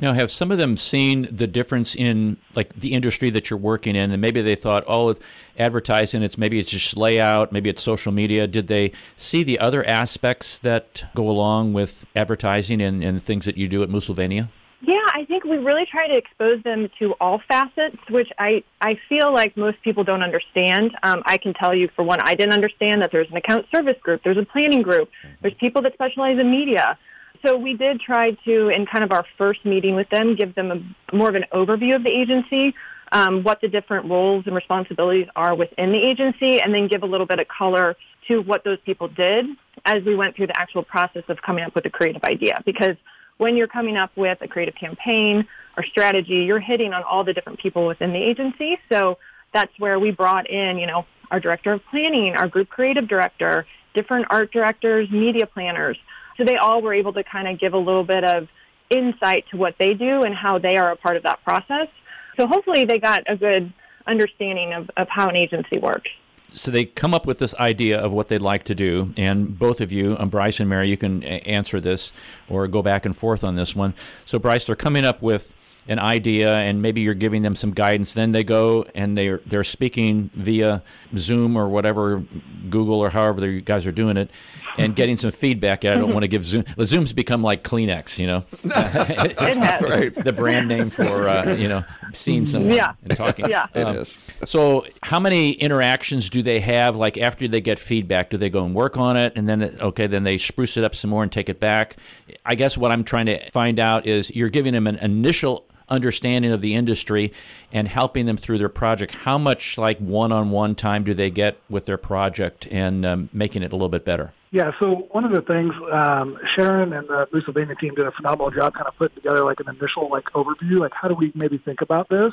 Now, 0.00 0.14
have 0.14 0.30
some 0.30 0.50
of 0.50 0.58
them 0.58 0.76
seen 0.76 1.28
the 1.30 1.46
difference 1.46 1.94
in 1.94 2.38
like 2.54 2.74
the 2.74 2.92
industry 2.94 3.30
that 3.30 3.50
you're 3.50 3.58
working 3.58 3.96
in, 3.96 4.10
and 4.10 4.20
maybe 4.20 4.40
they 4.40 4.54
thought, 4.54 4.84
oh, 4.86 5.14
advertising, 5.58 6.22
it's 6.22 6.38
maybe 6.38 6.58
it's 6.58 6.70
just 6.70 6.96
layout, 6.96 7.52
maybe 7.52 7.68
it's 7.68 7.82
social 7.82 8.12
media. 8.12 8.46
Did 8.46 8.68
they 8.68 8.92
see 9.16 9.42
the 9.42 9.58
other 9.58 9.84
aspects 9.84 10.58
that 10.60 11.04
go 11.14 11.28
along 11.28 11.74
with 11.74 12.06
advertising 12.16 12.80
and, 12.80 13.04
and 13.04 13.22
things 13.22 13.44
that 13.44 13.56
you 13.56 13.68
do 13.68 13.82
at 13.82 13.88
Moosylvania? 13.90 14.48
Yeah, 14.86 15.06
I 15.14 15.24
think 15.24 15.44
we 15.44 15.56
really 15.56 15.86
try 15.90 16.08
to 16.08 16.16
expose 16.16 16.62
them 16.62 16.88
to 16.98 17.14
all 17.18 17.40
facets, 17.48 17.96
which 18.10 18.28
I, 18.38 18.62
I 18.82 18.98
feel 19.08 19.32
like 19.32 19.56
most 19.56 19.80
people 19.82 20.04
don't 20.04 20.22
understand. 20.22 20.90
Um, 21.02 21.22
I 21.24 21.38
can 21.38 21.54
tell 21.54 21.74
you, 21.74 21.88
for 21.96 22.04
one, 22.04 22.18
I 22.22 22.34
didn't 22.34 22.52
understand 22.52 23.00
that 23.00 23.10
there's 23.10 23.30
an 23.30 23.36
account 23.36 23.64
service 23.74 23.96
group, 24.02 24.22
there's 24.24 24.36
a 24.36 24.44
planning 24.44 24.82
group, 24.82 25.08
there's 25.40 25.54
people 25.54 25.80
that 25.82 25.94
specialize 25.94 26.38
in 26.38 26.50
media. 26.50 26.98
So 27.46 27.56
we 27.56 27.74
did 27.74 28.00
try 28.00 28.32
to, 28.44 28.68
in 28.68 28.84
kind 28.84 29.04
of 29.04 29.12
our 29.12 29.24
first 29.38 29.64
meeting 29.64 29.94
with 29.94 30.08
them, 30.10 30.36
give 30.36 30.54
them 30.54 30.70
a, 30.70 31.16
more 31.16 31.30
of 31.30 31.34
an 31.34 31.44
overview 31.52 31.96
of 31.96 32.02
the 32.02 32.10
agency, 32.10 32.74
um, 33.12 33.42
what 33.42 33.60
the 33.62 33.68
different 33.68 34.10
roles 34.10 34.46
and 34.46 34.54
responsibilities 34.54 35.28
are 35.34 35.54
within 35.54 35.92
the 35.92 35.98
agency, 35.98 36.60
and 36.60 36.74
then 36.74 36.88
give 36.88 37.02
a 37.02 37.06
little 37.06 37.26
bit 37.26 37.38
of 37.38 37.46
color 37.48 37.96
to 38.28 38.40
what 38.40 38.64
those 38.64 38.78
people 38.84 39.08
did 39.08 39.46
as 39.86 40.02
we 40.04 40.14
went 40.14 40.36
through 40.36 40.48
the 40.48 40.58
actual 40.60 40.82
process 40.82 41.22
of 41.28 41.38
coming 41.40 41.64
up 41.64 41.74
with 41.74 41.86
a 41.86 41.90
creative 41.90 42.24
idea. 42.24 42.60
Because 42.66 42.96
when 43.38 43.56
you're 43.56 43.68
coming 43.68 43.96
up 43.96 44.10
with 44.16 44.38
a 44.40 44.48
creative 44.48 44.74
campaign 44.74 45.46
or 45.76 45.84
strategy, 45.84 46.44
you're 46.46 46.60
hitting 46.60 46.92
on 46.92 47.02
all 47.02 47.24
the 47.24 47.32
different 47.32 47.58
people 47.58 47.86
within 47.86 48.12
the 48.12 48.22
agency. 48.22 48.78
So 48.90 49.18
that's 49.52 49.72
where 49.78 49.98
we 49.98 50.10
brought 50.10 50.48
in, 50.48 50.78
you 50.78 50.86
know, 50.86 51.06
our 51.30 51.40
director 51.40 51.72
of 51.72 51.80
planning, 51.90 52.34
our 52.36 52.48
group 52.48 52.68
creative 52.68 53.08
director, 53.08 53.66
different 53.94 54.26
art 54.30 54.52
directors, 54.52 55.10
media 55.10 55.46
planners. 55.46 55.98
So 56.36 56.44
they 56.44 56.56
all 56.56 56.82
were 56.82 56.94
able 56.94 57.12
to 57.14 57.24
kind 57.24 57.48
of 57.48 57.58
give 57.58 57.74
a 57.74 57.78
little 57.78 58.04
bit 58.04 58.24
of 58.24 58.48
insight 58.90 59.44
to 59.50 59.56
what 59.56 59.76
they 59.78 59.94
do 59.94 60.22
and 60.22 60.34
how 60.34 60.58
they 60.58 60.76
are 60.76 60.90
a 60.90 60.96
part 60.96 61.16
of 61.16 61.22
that 61.22 61.42
process. 61.44 61.88
So 62.36 62.46
hopefully 62.46 62.84
they 62.84 62.98
got 62.98 63.22
a 63.28 63.36
good 63.36 63.72
understanding 64.06 64.72
of, 64.74 64.90
of 64.96 65.08
how 65.08 65.28
an 65.28 65.36
agency 65.36 65.78
works 65.78 66.10
so 66.54 66.70
they 66.70 66.84
come 66.84 67.12
up 67.12 67.26
with 67.26 67.38
this 67.38 67.54
idea 67.56 68.00
of 68.00 68.12
what 68.12 68.28
they'd 68.28 68.40
like 68.40 68.64
to 68.64 68.74
do, 68.74 69.12
and 69.16 69.58
both 69.58 69.80
of 69.80 69.92
you, 69.92 70.16
um, 70.18 70.30
Bryce 70.30 70.60
and 70.60 70.68
Mary, 70.68 70.88
you 70.88 70.96
can 70.96 71.22
answer 71.22 71.80
this 71.80 72.12
or 72.48 72.66
go 72.68 72.82
back 72.82 73.04
and 73.04 73.16
forth 73.16 73.44
on 73.44 73.56
this 73.56 73.76
one. 73.76 73.94
So, 74.24 74.38
Bryce, 74.38 74.66
they're 74.66 74.76
coming 74.76 75.04
up 75.04 75.20
with 75.20 75.54
an 75.86 75.98
idea 75.98 76.54
and 76.54 76.80
maybe 76.80 77.02
you're 77.02 77.12
giving 77.12 77.42
them 77.42 77.54
some 77.54 77.70
guidance 77.70 78.14
then 78.14 78.32
they 78.32 78.42
go 78.42 78.86
and 78.94 79.18
they're 79.18 79.40
they're 79.44 79.64
speaking 79.64 80.30
via 80.34 80.82
zoom 81.16 81.56
or 81.56 81.68
whatever 81.68 82.22
google 82.70 83.00
or 83.00 83.10
however 83.10 83.46
you 83.46 83.60
guys 83.60 83.84
are 83.86 83.92
doing 83.92 84.16
it 84.16 84.30
and 84.78 84.96
getting 84.96 85.16
some 85.16 85.30
feedback 85.30 85.84
i 85.84 85.94
don't 85.94 86.12
want 86.12 86.22
to 86.22 86.28
give 86.28 86.44
zoom 86.44 86.64
the 86.76 86.86
zoom's 86.86 87.12
become 87.12 87.42
like 87.42 87.62
kleenex 87.62 88.18
you 88.18 88.26
know 88.26 88.44
it's 88.64 89.58
right. 89.58 90.24
the 90.24 90.32
brand 90.32 90.68
name 90.68 90.88
for 90.88 91.28
uh, 91.28 91.54
you 91.54 91.68
know 91.68 91.84
seeing 92.14 92.46
someone 92.46 92.74
yeah. 92.74 92.94
and 93.02 93.16
talking 93.16 93.46
yeah 93.48 93.66
um, 93.74 93.88
it 93.88 93.96
is. 93.96 94.18
so 94.44 94.86
how 95.02 95.20
many 95.20 95.52
interactions 95.52 96.30
do 96.30 96.42
they 96.42 96.60
have 96.60 96.96
like 96.96 97.18
after 97.18 97.46
they 97.48 97.60
get 97.60 97.78
feedback 97.78 98.30
do 98.30 98.36
they 98.36 98.50
go 98.50 98.64
and 98.64 98.74
work 98.74 98.96
on 98.96 99.16
it 99.16 99.32
and 99.36 99.48
then 99.48 99.62
okay 99.80 100.06
then 100.06 100.24
they 100.24 100.38
spruce 100.38 100.76
it 100.76 100.84
up 100.84 100.94
some 100.94 101.10
more 101.10 101.22
and 101.22 101.32
take 101.32 101.48
it 101.48 101.60
back 101.60 101.96
i 102.44 102.54
guess 102.54 102.76
what 102.78 102.90
i'm 102.90 103.04
trying 103.04 103.26
to 103.26 103.50
find 103.50 103.78
out 103.78 104.06
is 104.06 104.34
you're 104.34 104.48
giving 104.48 104.72
them 104.72 104.86
an 104.86 104.96
initial 104.96 105.66
understanding 105.88 106.52
of 106.52 106.60
the 106.60 106.74
industry 106.74 107.32
and 107.72 107.88
helping 107.88 108.26
them 108.26 108.36
through 108.36 108.58
their 108.58 108.68
project. 108.68 109.12
How 109.12 109.38
much 109.38 109.76
like 109.78 109.98
one-on-one 109.98 110.74
time 110.74 111.04
do 111.04 111.14
they 111.14 111.30
get 111.30 111.58
with 111.68 111.86
their 111.86 111.98
project 111.98 112.66
and 112.70 113.04
um, 113.04 113.28
making 113.32 113.62
it 113.62 113.72
a 113.72 113.74
little 113.74 113.88
bit 113.88 114.04
better? 114.04 114.32
Yeah, 114.54 114.70
so 114.78 115.08
one 115.10 115.24
of 115.24 115.32
the 115.32 115.42
things 115.42 115.74
um, 115.90 116.38
Sharon 116.54 116.92
and 116.92 117.08
the 117.08 117.26
Moosylvania 117.32 117.74
team 117.74 117.96
did 117.96 118.06
a 118.06 118.12
phenomenal 118.12 118.52
job 118.52 118.72
kind 118.74 118.86
of 118.86 118.96
putting 118.96 119.16
together 119.16 119.42
like 119.42 119.58
an 119.58 119.68
initial 119.68 120.08
like 120.08 120.26
overview, 120.26 120.78
like 120.78 120.92
how 120.94 121.08
do 121.08 121.16
we 121.16 121.32
maybe 121.34 121.58
think 121.58 121.80
about 121.80 122.08
this? 122.08 122.32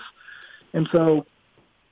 And 0.71 0.87
so 0.91 1.25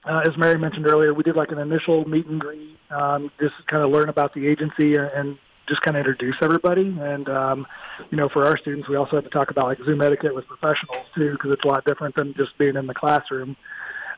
uh, 0.03 0.21
as 0.23 0.37
Mary 0.37 0.59
mentioned 0.59 0.85
earlier, 0.85 1.15
we 1.15 1.23
did 1.23 1.35
like 1.35 1.51
an 1.51 1.57
initial 1.57 2.07
meet 2.07 2.27
and 2.27 2.39
greet, 2.39 2.77
um, 2.91 3.31
just 3.39 3.55
kind 3.65 3.83
of 3.83 3.89
learn 3.89 4.07
about 4.07 4.35
the 4.35 4.45
agency 4.45 4.97
and 4.97 5.39
just 5.67 5.81
kind 5.81 5.97
of 5.97 6.01
introduce 6.01 6.35
everybody. 6.43 6.95
And 7.01 7.27
um, 7.27 7.65
you 8.11 8.17
know, 8.17 8.29
for 8.29 8.45
our 8.45 8.55
students, 8.55 8.87
we 8.87 8.97
also 8.97 9.15
had 9.15 9.23
to 9.23 9.31
talk 9.31 9.49
about 9.49 9.65
like 9.65 9.79
Zoom 9.79 9.99
etiquette 9.99 10.35
with 10.35 10.45
professionals 10.45 11.07
too, 11.15 11.31
because 11.31 11.53
it's 11.53 11.65
a 11.65 11.67
lot 11.67 11.85
different 11.85 12.13
than 12.13 12.35
just 12.35 12.55
being 12.59 12.75
in 12.75 12.85
the 12.85 12.93
classroom. 12.93 13.57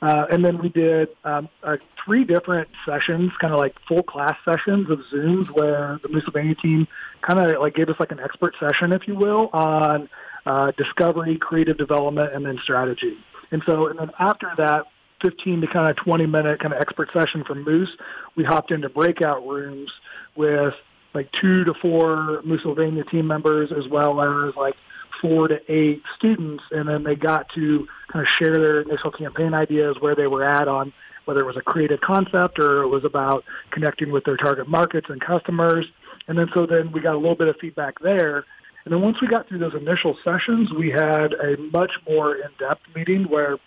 Uh, 0.01 0.25
and 0.31 0.43
then 0.43 0.57
we 0.57 0.69
did 0.69 1.09
um, 1.23 1.47
uh, 1.63 1.77
three 2.03 2.23
different 2.23 2.67
sessions, 2.85 3.31
kind 3.39 3.53
of 3.53 3.59
like 3.59 3.75
full 3.87 4.01
class 4.01 4.35
sessions 4.43 4.89
of 4.89 4.99
Zooms, 5.13 5.49
where 5.51 5.99
the 6.01 6.09
Moosylvania 6.09 6.55
team 6.55 6.87
kind 7.21 7.39
of 7.39 7.61
like 7.61 7.75
gave 7.75 7.87
us 7.87 7.95
like 7.99 8.11
an 8.11 8.19
expert 8.19 8.55
session, 8.59 8.93
if 8.93 9.07
you 9.07 9.15
will, 9.15 9.49
on 9.53 10.09
uh, 10.45 10.71
discovery, 10.75 11.37
creative 11.37 11.77
development, 11.77 12.33
and 12.33 12.43
then 12.43 12.57
strategy. 12.63 13.15
And 13.51 13.61
so, 13.67 13.87
and 13.87 13.99
then 13.99 14.09
after 14.19 14.51
that, 14.57 14.85
15 15.21 15.61
to 15.61 15.67
kind 15.67 15.87
of 15.87 15.95
20 15.97 16.25
minute 16.25 16.59
kind 16.59 16.73
of 16.73 16.81
expert 16.81 17.09
session 17.13 17.43
from 17.43 17.63
Moose, 17.63 17.95
we 18.35 18.43
hopped 18.43 18.71
into 18.71 18.89
breakout 18.89 19.45
rooms 19.45 19.91
with 20.35 20.73
like 21.13 21.29
two 21.39 21.63
to 21.65 21.73
four 21.81 22.41
Moosylvania 22.43 23.03
team 23.03 23.27
members 23.27 23.71
as 23.71 23.87
well 23.87 24.19
as 24.21 24.55
like 24.55 24.75
four 25.19 25.47
to 25.47 25.59
eight 25.71 26.03
students, 26.15 26.63
and 26.71 26.87
then 26.87 27.03
they 27.03 27.15
got 27.15 27.49
to 27.55 27.87
kind 28.11 28.25
of 28.25 28.31
share 28.31 28.55
their 28.55 28.81
initial 28.81 29.11
campaign 29.11 29.53
ideas, 29.53 29.97
where 29.99 30.15
they 30.15 30.27
were 30.27 30.43
at 30.43 30.67
on 30.67 30.93
whether 31.25 31.41
it 31.41 31.45
was 31.45 31.57
a 31.57 31.61
creative 31.61 32.01
concept 32.01 32.57
or 32.59 32.81
it 32.81 32.87
was 32.87 33.05
about 33.05 33.43
connecting 33.71 34.11
with 34.11 34.23
their 34.25 34.37
target 34.37 34.67
markets 34.67 35.07
and 35.09 35.21
customers. 35.21 35.85
And 36.27 36.37
then 36.37 36.49
so 36.53 36.65
then 36.65 36.91
we 36.91 36.99
got 36.99 37.13
a 37.13 37.17
little 37.17 37.35
bit 37.35 37.47
of 37.47 37.57
feedback 37.57 37.99
there. 37.99 38.45
And 38.83 38.91
then 38.91 39.01
once 39.01 39.21
we 39.21 39.27
got 39.27 39.47
through 39.47 39.59
those 39.59 39.75
initial 39.75 40.17
sessions, 40.23 40.73
we 40.73 40.89
had 40.89 41.33
a 41.33 41.57
much 41.71 41.91
more 42.09 42.35
in-depth 42.35 42.81
meeting 42.95 43.25
where 43.25 43.57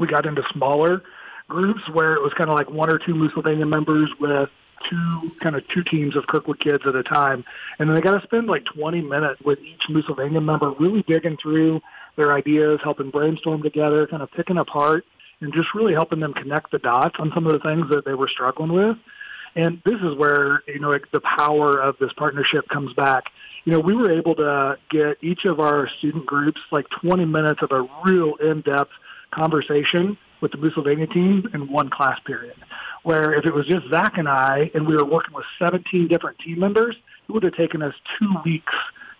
we 0.00 0.06
got 0.06 0.26
into 0.26 0.42
smaller 0.52 1.02
groups 1.48 1.80
where 1.92 2.14
it 2.14 2.22
was 2.22 2.32
kind 2.36 2.50
of 2.50 2.56
like 2.56 2.68
one 2.70 2.90
or 2.90 2.98
two 2.98 3.14
Moosylvania 3.14 3.66
members 3.66 4.10
with 4.20 4.48
two 4.88 5.30
kind 5.40 5.56
of 5.56 5.66
two 5.68 5.82
teams 5.84 6.16
of 6.16 6.26
Kirkwood 6.26 6.60
kids 6.60 6.84
at 6.86 6.94
a 6.94 7.02
time, 7.02 7.44
and 7.78 7.88
then 7.88 7.94
they 7.94 8.00
got 8.00 8.20
to 8.20 8.26
spend 8.26 8.46
like 8.46 8.64
20 8.64 9.00
minutes 9.02 9.40
with 9.42 9.58
each 9.60 9.84
Moosylvania 9.88 10.40
member, 10.40 10.70
really 10.78 11.02
digging 11.02 11.36
through 11.36 11.80
their 12.16 12.32
ideas, 12.32 12.80
helping 12.82 13.10
brainstorm 13.10 13.62
together, 13.62 14.06
kind 14.06 14.22
of 14.22 14.30
picking 14.32 14.58
apart, 14.58 15.04
and 15.40 15.52
just 15.52 15.74
really 15.74 15.94
helping 15.94 16.20
them 16.20 16.34
connect 16.34 16.70
the 16.70 16.78
dots 16.78 17.16
on 17.18 17.30
some 17.34 17.46
of 17.46 17.52
the 17.52 17.60
things 17.60 17.88
that 17.90 18.04
they 18.04 18.14
were 18.14 18.28
struggling 18.28 18.72
with. 18.72 18.96
And 19.54 19.80
this 19.84 20.00
is 20.02 20.16
where 20.16 20.62
you 20.66 20.78
know 20.78 20.94
the 21.12 21.20
power 21.20 21.80
of 21.80 21.96
this 21.98 22.12
partnership 22.12 22.68
comes 22.68 22.92
back. 22.94 23.24
You 23.64 23.72
know, 23.72 23.80
we 23.80 23.94
were 23.94 24.10
able 24.10 24.34
to 24.36 24.78
get 24.90 25.18
each 25.22 25.44
of 25.44 25.60
our 25.60 25.88
student 25.98 26.26
groups 26.26 26.60
like 26.70 26.86
20 27.02 27.24
minutes 27.24 27.60
of 27.62 27.72
a 27.72 27.88
real 28.04 28.34
in-depth 28.36 28.90
conversation 29.30 30.16
with 30.40 30.52
the 30.52 30.58
Moosylvania 30.58 31.06
team 31.08 31.48
in 31.52 31.70
one 31.70 31.90
class 31.90 32.18
period. 32.24 32.54
Where 33.02 33.32
if 33.34 33.46
it 33.46 33.54
was 33.54 33.66
just 33.66 33.88
Zach 33.90 34.18
and 34.18 34.28
I, 34.28 34.70
and 34.74 34.86
we 34.86 34.96
were 34.96 35.04
working 35.04 35.34
with 35.34 35.46
17 35.58 36.08
different 36.08 36.38
team 36.40 36.58
members, 36.58 36.96
it 37.28 37.32
would 37.32 37.42
have 37.42 37.54
taken 37.54 37.82
us 37.82 37.94
two 38.18 38.34
weeks 38.44 38.74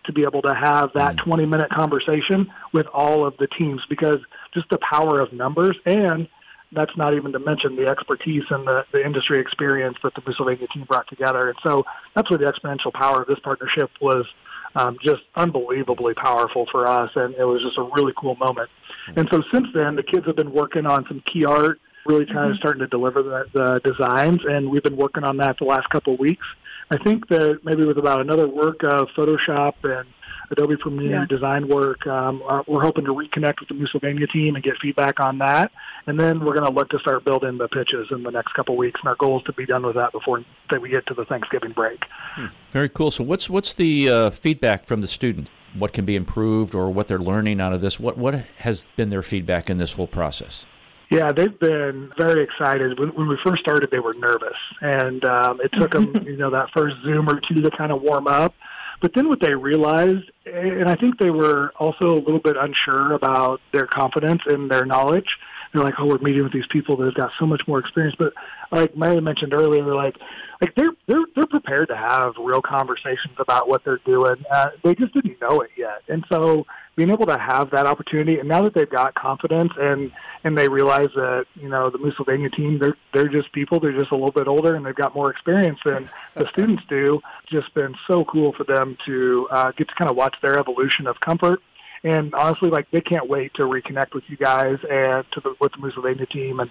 to 0.05 0.13
be 0.13 0.23
able 0.23 0.43
to 0.43 0.55
have 0.55 0.91
that 0.95 1.17
20 1.19 1.45
mm. 1.45 1.49
minute 1.49 1.71
conversation 1.71 2.51
with 2.73 2.87
all 2.89 3.27
of 3.27 3.37
the 3.37 3.47
teams 3.47 3.83
because 3.89 4.19
just 4.53 4.69
the 4.71 4.79
power 4.79 5.21
of 5.21 5.33
numbers 5.33 5.77
and 5.87 6.29
that's 6.73 6.97
not 6.97 7.15
even 7.15 7.33
to 7.33 7.39
mention 7.39 7.77
the 7.77 7.87
expertise 7.87 8.45
and 8.51 8.67
the, 8.67 8.85
the 8.93 9.05
industry 9.05 9.41
experience 9.41 9.97
that 10.03 10.15
the 10.15 10.23
Moosylvania 10.27 10.67
team 10.69 10.85
brought 10.85 11.09
together. 11.09 11.49
And 11.49 11.59
so 11.63 11.85
that's 12.15 12.29
where 12.29 12.39
the 12.39 12.45
exponential 12.45 12.93
power 12.93 13.23
of 13.23 13.29
this 13.29 13.39
partnership 13.39 13.91
was 14.01 14.27
um, 14.75 14.99
just 15.03 15.23
unbelievably 15.35 16.15
powerful 16.15 16.67
for 16.71 16.87
us. 16.87 17.11
And 17.15 17.35
it 17.35 17.45
was 17.45 17.63
just 17.63 17.79
a 17.79 17.83
really 17.83 18.13
cool 18.19 18.37
moment. 18.37 18.69
And 19.17 19.29
so 19.31 19.43
since 19.51 19.69
then, 19.73 19.97
the 19.97 20.03
kids 20.03 20.27
have 20.27 20.37
been 20.37 20.53
working 20.53 20.85
on 20.85 21.07
some 21.09 21.23
key 21.23 21.47
art, 21.47 21.81
really 22.09 22.27
kind 22.27 22.39
of 22.39 22.45
mm-hmm. 22.45 22.57
starting 22.57 22.81
to 22.81 22.87
deliver 22.89 23.23
the, 23.23 23.45
the 23.53 23.81
designs. 23.85 24.41
And 24.45 24.71
we've 24.71 24.83
been 24.83 24.97
working 24.97 25.25
on 25.25 25.37
that 25.39 25.59
the 25.59 25.65
last 25.65 25.89
couple 25.91 26.15
of 26.15 26.19
weeks. 26.19 26.47
I 26.91 26.97
think 26.97 27.29
that 27.29 27.61
maybe 27.65 27.85
with 27.85 27.99
about 27.99 28.21
another 28.21 28.49
work 28.49 28.83
of 28.83 29.09
Photoshop 29.17 29.75
and 29.85 30.09
Adobe 30.51 30.77
Premiere 30.77 31.21
yeah. 31.21 31.27
design 31.29 31.69
work, 31.69 32.07
um, 32.07 32.43
uh, 32.49 32.63
we're 32.67 32.81
hoping 32.81 33.05
to 33.05 33.13
reconnect 33.15 33.61
with 33.61 33.69
the 33.69 33.75
Moosylvania 33.75 34.27
team 34.27 34.55
and 34.55 34.65
get 34.65 34.79
feedback 34.81 35.21
on 35.21 35.37
that. 35.39 35.71
And 36.07 36.19
then 36.19 36.43
we're 36.43 36.55
going 36.55 36.65
to 36.65 36.73
look 36.73 36.89
to 36.91 36.99
start 36.99 37.25
building 37.25 37.59
the 37.59 37.69
pitches 37.69 38.09
in 38.11 38.23
the 38.23 38.31
next 38.31 38.55
couple 38.55 38.75
of 38.75 38.79
weeks. 38.79 38.99
And 39.01 39.09
our 39.09 39.17
goal 39.17 39.39
is 39.39 39.45
to 39.45 39.53
be 39.53 39.67
done 39.67 39.85
with 39.85 39.97
that 39.97 40.13
before 40.13 40.43
that 40.71 40.81
we 40.81 40.89
get 40.89 41.07
to 41.09 41.15
the 41.15 41.27
Thanksgiving 41.27 41.73
break. 41.73 42.03
Hmm. 42.35 42.47
Very 42.71 42.89
cool. 42.89 43.11
So 43.11 43.23
what's 43.23 43.51
what's 43.51 43.75
the 43.75 44.09
uh, 44.09 44.31
feedback 44.31 44.85
from 44.85 45.03
the 45.03 45.09
students? 45.09 45.51
What 45.75 45.93
can 45.93 46.07
be 46.07 46.17
improved 46.17 46.75
or 46.75 46.89
what 46.89 47.09
they're 47.09 47.19
learning 47.19 47.61
out 47.61 47.75
of 47.75 47.83
this? 47.83 48.01
What 48.01 48.17
what 48.17 48.35
has 48.59 48.87
been 48.97 49.11
their 49.11 49.23
feedback 49.23 49.69
in 49.69 49.77
this 49.77 49.93
whole 49.93 50.07
process? 50.07 50.65
Yeah, 51.11 51.33
they've 51.33 51.59
been 51.59 52.11
very 52.19 52.43
excited. 52.43 52.99
When, 52.99 53.09
when 53.11 53.29
we 53.29 53.39
first 53.43 53.63
started, 53.63 53.91
they 53.91 53.99
were 53.99 54.15
nervous, 54.15 54.57
and 54.83 55.25
um, 55.25 55.61
it 55.61 55.73
took 55.73 55.93
them, 55.93 56.15
you 56.25 56.37
know, 56.37 56.51
that 56.51 56.71
first 56.75 56.97
Zoom 57.03 57.29
or 57.29 57.41
two 57.41 57.63
to 57.63 57.71
kind 57.71 57.93
of 57.93 58.03
warm 58.03 58.27
up. 58.27 58.55
But 59.01 59.15
then 59.15 59.29
what 59.29 59.41
they 59.41 59.55
realized, 59.55 60.31
and 60.45 60.89
I 60.89 60.97
think 60.97 61.19
they 61.19 61.31
were 61.31 61.73
also 61.77 62.09
a 62.09 62.19
little 62.19 62.41
bit 62.41 62.57
unsure 62.57 63.13
about 63.13 63.61
their 63.73 63.87
confidence 63.87 64.43
and 64.47 64.71
their 64.71 64.85
knowledge. 64.85 65.39
They're 65.73 65.83
like, 65.83 65.95
oh, 65.99 66.07
we're 66.07 66.19
meeting 66.19 66.43
with 66.43 66.53
these 66.53 66.67
people 66.67 66.97
that 66.97 67.05
have 67.05 67.15
got 67.15 67.33
so 67.39 67.47
much 67.47 67.67
more 67.67 67.79
experience. 67.79 68.17
But 68.19 68.33
like 68.71 68.97
Mary 68.97 69.21
mentioned 69.21 69.55
earlier, 69.55 69.85
they're 69.85 69.95
like, 69.95 70.17
like 70.61 70.75
they're 70.75 70.95
they're 71.07 71.25
they're 71.35 71.47
prepared 71.47 71.89
to 71.89 71.97
have 71.97 72.35
real 72.39 72.63
conversations 72.63 73.35
about 73.39 73.69
what 73.69 73.85
they're 73.85 74.01
doing. 74.05 74.37
Uh, 74.51 74.71
they 74.83 74.95
just 74.95 75.15
didn't 75.15 75.41
know 75.41 75.61
it 75.61 75.71
yet, 75.77 76.03
and 76.09 76.25
so 76.31 76.67
being 76.99 77.11
able 77.11 77.27
to 77.27 77.39
have 77.39 77.71
that 77.71 77.87
opportunity, 77.87 78.41
and 78.41 78.49
now 78.49 78.61
that 78.63 78.75
they've 78.75 78.91
got 78.91 79.15
confidence 79.15 79.73
and 79.79 80.11
and 80.43 80.59
they 80.59 80.69
realize 80.69 81.11
that 81.15 81.47
you 81.55 81.69
know 81.69 81.91
the 81.91 81.99
Moosylvania 81.99 82.51
team, 82.51 82.81
they're 82.81 82.97
they're 83.13 83.29
just 83.29 83.53
people, 83.53 83.79
they're 83.79 83.97
just 83.97 84.11
a 84.11 84.15
little 84.15 84.33
bit 84.33 84.49
older, 84.49 84.75
and 84.75 84.85
they've 84.85 84.95
got 84.97 85.15
more 85.15 85.31
experience 85.31 85.79
than 85.85 86.09
the 86.35 86.49
students 86.53 86.83
do. 86.89 87.21
Just 87.47 87.73
been 87.73 87.95
so 88.09 88.25
cool 88.25 88.53
for 88.53 88.65
them 88.65 88.99
to 89.07 89.47
uh, 89.53 89.71
get 89.73 89.89
to 89.89 89.95
kind 89.95 90.11
of 90.11 90.17
watch 90.17 90.35
their 90.43 90.59
evolution 90.59 91.07
of 91.07 91.21
comfort 91.21 91.63
and 92.09 92.35
honestly, 92.35 92.71
like 92.71 92.91
they 92.91 93.03
can't 93.03 93.29
wait 93.29 93.53
to 93.55 93.63
reconnect 93.63 94.15
with 94.15 94.25
you 94.29 94.37
guys 94.39 94.79
and 94.91 95.27
to 95.33 95.41
the 95.41 95.55
with 95.61 95.73
the 95.73 95.79
Moosylvania 95.79 96.25
team 96.27 96.59
and 96.59 96.71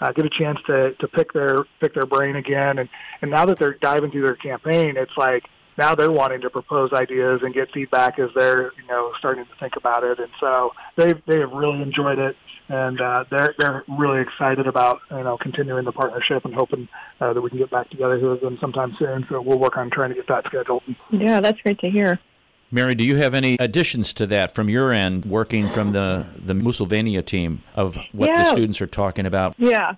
uh, 0.00 0.12
get 0.12 0.24
a 0.24 0.30
chance 0.30 0.58
to 0.66 0.94
to 0.94 1.08
pick 1.08 1.34
their 1.34 1.58
pick 1.80 1.92
their 1.92 2.06
brain 2.06 2.36
again. 2.36 2.78
And 2.78 2.88
and 3.20 3.30
now 3.30 3.44
that 3.44 3.58
they're 3.58 3.74
diving 3.74 4.10
through 4.10 4.22
their 4.22 4.36
campaign, 4.36 4.96
it's 4.96 5.16
like 5.18 5.44
now 5.76 5.94
they're 5.94 6.10
wanting 6.10 6.40
to 6.40 6.48
propose 6.48 6.92
ideas 6.94 7.40
and 7.42 7.52
get 7.52 7.70
feedback 7.72 8.18
as 8.18 8.30
they're 8.34 8.72
you 8.80 8.86
know 8.88 9.12
starting 9.18 9.44
to 9.44 9.50
think 9.60 9.76
about 9.76 10.04
it. 10.04 10.18
And 10.18 10.30
so 10.40 10.72
they 10.96 11.12
they 11.26 11.40
have 11.40 11.52
really 11.52 11.82
enjoyed 11.82 12.18
it. 12.18 12.36
And 12.70 12.98
uh, 13.00 13.24
they're 13.30 13.54
they're 13.58 13.84
really 13.88 14.22
excited 14.22 14.66
about 14.66 15.00
you 15.10 15.22
know 15.22 15.36
continuing 15.36 15.84
the 15.84 15.92
partnership 15.92 16.46
and 16.46 16.54
hoping 16.54 16.88
uh, 17.20 17.34
that 17.34 17.42
we 17.42 17.50
can 17.50 17.58
get 17.58 17.70
back 17.70 17.90
together 17.90 18.18
with 18.18 18.40
them 18.40 18.56
sometime 18.58 18.96
soon. 18.98 19.26
So 19.28 19.42
we'll 19.42 19.58
work 19.58 19.76
on 19.76 19.90
trying 19.90 20.10
to 20.10 20.14
get 20.14 20.28
that 20.28 20.46
scheduled. 20.46 20.82
Yeah, 21.10 21.40
that's 21.40 21.60
great 21.60 21.78
to 21.80 21.90
hear. 21.90 22.18
Mary, 22.70 22.94
do 22.94 23.04
you 23.04 23.16
have 23.16 23.34
any 23.34 23.56
additions 23.58 24.12
to 24.14 24.26
that 24.26 24.52
from 24.52 24.68
your 24.68 24.92
end, 24.92 25.24
working 25.24 25.68
from 25.68 25.92
the 25.92 26.26
the 26.44 26.54
Moosylvania 26.54 27.22
team 27.22 27.62
of 27.74 27.96
what 28.12 28.28
yeah. 28.28 28.42
the 28.42 28.50
students 28.50 28.80
are 28.80 28.86
talking 28.86 29.26
about? 29.26 29.54
Yeah. 29.58 29.94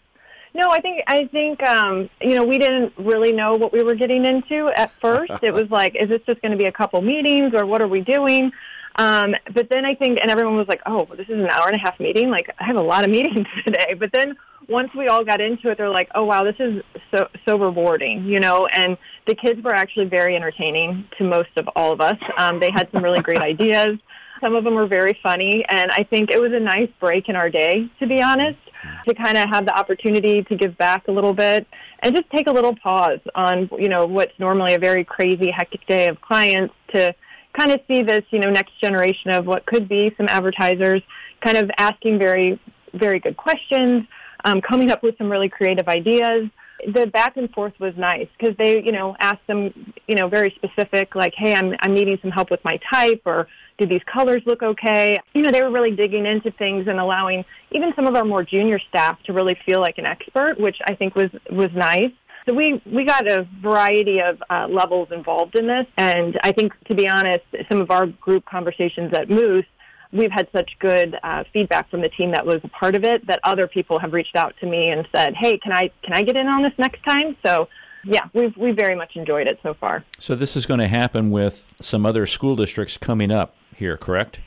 No, 0.54 0.68
I 0.68 0.80
think 0.80 1.02
I 1.06 1.26
think 1.26 1.62
um, 1.66 2.08
you 2.20 2.36
know 2.36 2.44
we 2.44 2.58
didn't 2.58 2.92
really 2.96 3.32
know 3.32 3.54
what 3.54 3.72
we 3.72 3.82
were 3.82 3.94
getting 3.94 4.24
into 4.24 4.68
at 4.76 4.90
first. 4.92 5.42
it 5.42 5.52
was 5.52 5.70
like, 5.70 5.96
is 5.98 6.08
this 6.08 6.22
just 6.26 6.40
going 6.42 6.52
to 6.52 6.58
be 6.58 6.66
a 6.66 6.72
couple 6.72 7.00
meetings, 7.02 7.54
or 7.54 7.66
what 7.66 7.82
are 7.82 7.88
we 7.88 8.00
doing? 8.00 8.52
Um, 8.96 9.34
but 9.54 9.68
then 9.70 9.84
I 9.84 9.94
think, 9.94 10.18
and 10.20 10.30
everyone 10.30 10.56
was 10.56 10.68
like, 10.68 10.82
oh, 10.86 11.06
this 11.16 11.28
is 11.28 11.38
an 11.38 11.48
hour 11.50 11.68
and 11.68 11.76
a 11.76 11.80
half 11.80 11.98
meeting. 12.00 12.30
Like 12.30 12.50
I 12.58 12.64
have 12.64 12.76
a 12.76 12.82
lot 12.82 13.04
of 13.04 13.10
meetings 13.10 13.46
today. 13.64 13.94
But 13.94 14.10
then 14.12 14.36
once 14.70 14.94
we 14.94 15.08
all 15.08 15.24
got 15.24 15.40
into 15.40 15.68
it, 15.70 15.76
they're 15.76 15.90
like, 15.90 16.08
oh 16.14 16.24
wow, 16.24 16.44
this 16.44 16.56
is 16.58 16.82
so 17.12 17.28
so 17.44 17.58
rewarding, 17.58 18.24
you 18.24 18.40
know. 18.40 18.66
And 18.66 18.96
the 19.26 19.34
kids 19.34 19.62
were 19.62 19.74
actually 19.74 20.06
very 20.06 20.36
entertaining 20.36 21.06
to 21.18 21.24
most 21.24 21.50
of 21.56 21.68
all 21.74 21.92
of 21.92 22.00
us. 22.00 22.18
Um, 22.38 22.60
they 22.60 22.70
had 22.70 22.88
some 22.92 23.02
really 23.02 23.20
great 23.20 23.40
ideas. 23.40 23.98
Some 24.40 24.54
of 24.54 24.64
them 24.64 24.74
were 24.74 24.86
very 24.86 25.18
funny, 25.22 25.64
and 25.68 25.90
I 25.90 26.04
think 26.04 26.30
it 26.30 26.40
was 26.40 26.52
a 26.52 26.60
nice 26.60 26.88
break 26.98 27.28
in 27.28 27.36
our 27.36 27.50
day, 27.50 27.90
to 27.98 28.06
be 28.06 28.22
honest, 28.22 28.58
to 29.06 29.14
kind 29.14 29.36
of 29.36 29.50
have 29.50 29.66
the 29.66 29.78
opportunity 29.78 30.42
to 30.44 30.56
give 30.56 30.78
back 30.78 31.08
a 31.08 31.12
little 31.12 31.34
bit 31.34 31.66
and 32.02 32.16
just 32.16 32.30
take 32.30 32.46
a 32.46 32.52
little 32.52 32.74
pause 32.74 33.20
on, 33.34 33.68
you 33.78 33.90
know, 33.90 34.06
what's 34.06 34.32
normally 34.38 34.72
a 34.72 34.78
very 34.78 35.04
crazy, 35.04 35.50
hectic 35.50 35.86
day 35.86 36.08
of 36.08 36.18
clients 36.22 36.72
to 36.94 37.14
kind 37.52 37.70
of 37.70 37.80
see 37.86 38.02
this, 38.02 38.22
you 38.30 38.38
know, 38.38 38.48
next 38.48 38.80
generation 38.80 39.30
of 39.30 39.46
what 39.46 39.66
could 39.66 39.88
be 39.88 40.14
some 40.16 40.26
advertisers 40.28 41.02
kind 41.42 41.58
of 41.58 41.70
asking 41.76 42.18
very, 42.18 42.58
very 42.94 43.18
good 43.18 43.36
questions, 43.36 44.06
um, 44.44 44.60
coming 44.60 44.90
up 44.90 45.02
with 45.02 45.16
some 45.18 45.30
really 45.30 45.48
creative 45.48 45.88
ideas. 45.88 46.48
The 46.94 47.06
back 47.06 47.36
and 47.36 47.50
forth 47.50 47.74
was 47.78 47.92
nice 47.96 48.28
because 48.38 48.56
they, 48.56 48.82
you 48.82 48.92
know, 48.92 49.14
asked 49.20 49.46
them, 49.46 49.92
you 50.08 50.14
know, 50.14 50.28
very 50.28 50.54
specific, 50.56 51.14
like, 51.14 51.34
"Hey, 51.36 51.54
I'm 51.54 51.74
I'm 51.80 51.92
needing 51.92 52.18
some 52.22 52.30
help 52.30 52.50
with 52.50 52.64
my 52.64 52.78
type," 52.90 53.20
or 53.26 53.48
"Do 53.76 53.86
these 53.86 54.00
colors 54.10 54.42
look 54.46 54.62
okay?" 54.62 55.18
You 55.34 55.42
know, 55.42 55.50
they 55.50 55.62
were 55.62 55.70
really 55.70 55.94
digging 55.94 56.24
into 56.24 56.50
things 56.52 56.88
and 56.88 56.98
allowing 56.98 57.44
even 57.72 57.92
some 57.94 58.06
of 58.06 58.16
our 58.16 58.24
more 58.24 58.42
junior 58.42 58.78
staff 58.88 59.22
to 59.24 59.34
really 59.34 59.58
feel 59.66 59.80
like 59.80 59.98
an 59.98 60.06
expert, 60.06 60.58
which 60.58 60.78
I 60.86 60.94
think 60.94 61.14
was 61.14 61.28
was 61.50 61.68
nice. 61.74 62.12
So 62.48 62.54
we 62.54 62.80
we 62.86 63.04
got 63.04 63.30
a 63.30 63.46
variety 63.60 64.20
of 64.20 64.42
uh, 64.48 64.66
levels 64.68 65.08
involved 65.12 65.56
in 65.56 65.66
this, 65.66 65.86
and 65.98 66.38
I 66.42 66.52
think, 66.52 66.72
to 66.86 66.94
be 66.94 67.08
honest, 67.08 67.44
some 67.70 67.82
of 67.82 67.90
our 67.90 68.06
group 68.06 68.46
conversations 68.46 69.12
at 69.12 69.28
Moose 69.28 69.66
we've 70.12 70.30
had 70.30 70.48
such 70.52 70.70
good 70.78 71.16
uh, 71.22 71.44
feedback 71.52 71.90
from 71.90 72.00
the 72.00 72.08
team 72.08 72.32
that 72.32 72.44
was 72.44 72.60
a 72.64 72.68
part 72.68 72.94
of 72.94 73.04
it 73.04 73.26
that 73.26 73.40
other 73.44 73.66
people 73.66 73.98
have 73.98 74.12
reached 74.12 74.36
out 74.36 74.54
to 74.60 74.66
me 74.66 74.90
and 74.90 75.06
said, 75.14 75.34
"Hey, 75.34 75.58
can 75.58 75.72
I 75.72 75.90
can 76.02 76.14
I 76.14 76.22
get 76.22 76.36
in 76.36 76.46
on 76.46 76.62
this 76.62 76.72
next 76.78 77.02
time?" 77.04 77.36
So 77.44 77.68
yeah, 78.04 78.26
we've 78.32 78.56
we 78.56 78.72
very 78.72 78.94
much 78.94 79.16
enjoyed 79.16 79.46
it 79.46 79.58
so 79.62 79.74
far. 79.74 80.04
So 80.18 80.34
this 80.34 80.56
is 80.56 80.66
going 80.66 80.80
to 80.80 80.88
happen 80.88 81.30
with 81.30 81.74
some 81.80 82.06
other 82.06 82.26
school 82.26 82.56
districts 82.56 82.96
coming 82.96 83.30
up 83.30 83.54
here, 83.74 83.96
correct? 83.96 84.40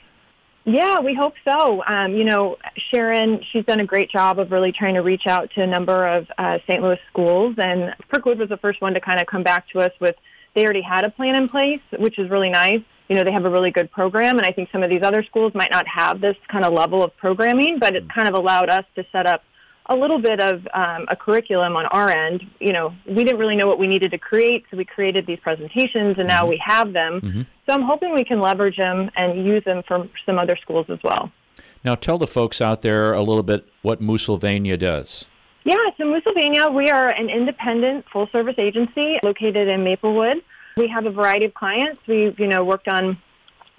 Yeah, 0.66 1.02
we 1.02 1.14
hope 1.14 1.34
so. 1.46 1.84
Um, 1.86 2.14
you 2.14 2.24
know, 2.24 2.58
Sharon, 2.78 3.42
she's 3.52 3.66
done 3.66 3.82
a 3.82 3.86
great 3.86 4.10
job 4.10 4.40
of 4.40 4.52
really 4.52 4.72
trying 4.72 4.94
to 4.94 5.02
reach 5.02 5.28
out 5.28 5.52
to 5.56 5.62
a 5.62 5.68
number 5.68 6.08
of 6.08 6.28
uh, 6.38 6.60
St. 6.66 6.82
Louis 6.82 7.00
schools, 7.10 7.56
and 7.58 7.94
Kirkwood 8.10 8.40
was 8.40 8.48
the 8.48 8.58
first 8.58 8.80
one 8.80 8.94
to 8.94 9.02
kind 9.02 9.20
of 9.20 9.28
come 9.28 9.44
back 9.44 9.68
to 9.70 9.80
us 9.80 9.92
with 10.00 10.16
they 10.56 10.64
already 10.64 10.82
had 10.82 11.04
a 11.04 11.10
plan 11.10 11.36
in 11.36 11.50
place, 11.50 11.82
which 11.98 12.18
is 12.18 12.30
really 12.30 12.50
nice. 12.50 12.82
You 13.14 13.20
know, 13.20 13.26
they 13.26 13.32
have 13.32 13.46
a 13.46 13.50
really 13.52 13.70
good 13.70 13.92
program, 13.92 14.40
and 14.40 14.48
I 14.48 14.52
think 14.52 14.70
some 14.72 14.82
of 14.82 14.90
these 14.90 15.04
other 15.04 15.22
schools 15.22 15.54
might 15.54 15.70
not 15.70 15.86
have 15.88 16.20
this 16.20 16.36
kind 16.52 16.66
of 16.66 16.74
level 16.74 17.04
of 17.04 17.16
programming, 17.16 17.78
but 17.80 17.96
it's 17.96 18.08
kind 18.08 18.28
of 18.28 18.34
allowed 18.34 18.72
us 18.72 18.86
to 18.96 19.06
set 19.12 19.28
up 19.28 19.44
a 19.86 19.96
little 19.96 20.20
bit 20.20 20.40
of 20.40 20.68
um, 20.74 21.06
a 21.10 21.16
curriculum 21.16 21.76
on 21.76 21.86
our 21.86 22.10
end. 22.10 22.42
You 22.60 22.74
know, 22.74 22.92
we 23.06 23.24
didn't 23.24 23.38
really 23.38 23.56
know 23.56 23.68
what 23.68 23.78
we 23.78 23.86
needed 23.86 24.10
to 24.10 24.18
create, 24.18 24.66
so 24.72 24.78
we 24.78 24.86
created 24.86 25.28
these 25.28 25.38
presentations, 25.44 26.18
and 26.18 26.28
now 26.28 26.42
mm-hmm. 26.42 26.50
we 26.50 26.64
have 26.66 26.92
them. 26.92 27.22
Mm-hmm. 27.22 27.42
So 27.68 27.76
I'm 27.76 27.84
hoping 27.84 28.16
we 28.16 28.26
can 28.26 28.42
leverage 28.42 28.78
them 28.78 29.12
and 29.16 29.46
use 29.46 29.64
them 29.64 29.84
for 29.88 30.10
some 30.26 30.40
other 30.40 30.58
schools 30.60 30.88
as 30.90 30.98
well. 31.04 31.32
Now, 31.86 31.94
tell 31.94 32.18
the 32.18 32.26
folks 32.26 32.62
out 32.62 32.82
there 32.82 33.14
a 33.14 33.22
little 33.22 33.44
bit 33.44 33.70
what 33.84 34.02
Moosylvania 34.02 34.76
does. 34.76 35.28
Yeah, 35.66 35.78
so 36.00 36.06
Moosylvania, 36.06 36.74
we 36.74 36.90
are 36.90 37.10
an 37.10 37.30
independent 37.30 38.06
full-service 38.12 38.56
agency 38.58 39.20
located 39.24 39.68
in 39.68 39.84
Maplewood. 39.84 40.38
We 40.76 40.88
have 40.88 41.06
a 41.06 41.12
variety 41.12 41.46
of 41.46 41.54
clients. 41.54 42.02
We've, 42.08 42.38
you 42.40 42.48
know, 42.48 42.64
worked 42.64 42.88
on 42.88 43.18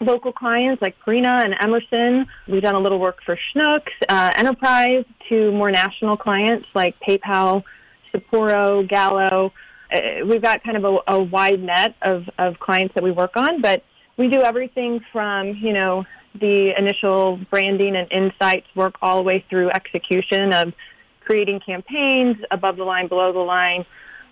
local 0.01 0.33
clients 0.33 0.83
like 0.83 0.97
Purina 1.01 1.45
and 1.45 1.55
Emerson. 1.61 2.27
We've 2.47 2.63
done 2.63 2.75
a 2.75 2.81
little 2.81 2.99
work 2.99 3.19
for 3.25 3.37
Schnucks, 3.37 3.93
uh, 4.09 4.31
Enterprise, 4.37 5.05
to 5.29 5.53
more 5.53 5.71
national 5.71 6.17
clients 6.17 6.67
like 6.75 6.95
PayPal, 7.01 7.65
Sapporo, 8.13 8.89
Gallo. 8.89 9.53
Uh, 9.93 10.01
we've 10.27 10.43
got 10.43 10.63
kind 10.63 10.77
of 10.77 10.85
a, 10.85 11.13
a 11.15 11.23
wide 11.23 11.63
net 11.63 11.95
of, 12.03 12.29
of 12.39 12.59
clients 12.59 12.95
that 12.95 13.05
we 13.05 13.11
work 13.11 13.37
on, 13.37 13.61
but 13.61 13.85
we 14.17 14.29
do 14.29 14.41
everything 14.41 15.01
from, 15.13 15.49
you 15.49 15.73
know, 15.73 16.05
the 16.41 16.73
initial 16.77 17.39
branding 17.51 17.95
and 17.97 18.11
insights 18.11 18.67
work 18.75 18.97
all 19.01 19.19
the 19.19 19.23
way 19.23 19.45
through 19.49 19.71
execution 19.71 20.53
of 20.53 20.73
creating 21.21 21.61
campaigns 21.61 22.37
above 22.51 22.77
the 22.77 22.85
line, 22.85 23.09
below 23.09 23.33
the 23.33 23.39
line, 23.39 23.85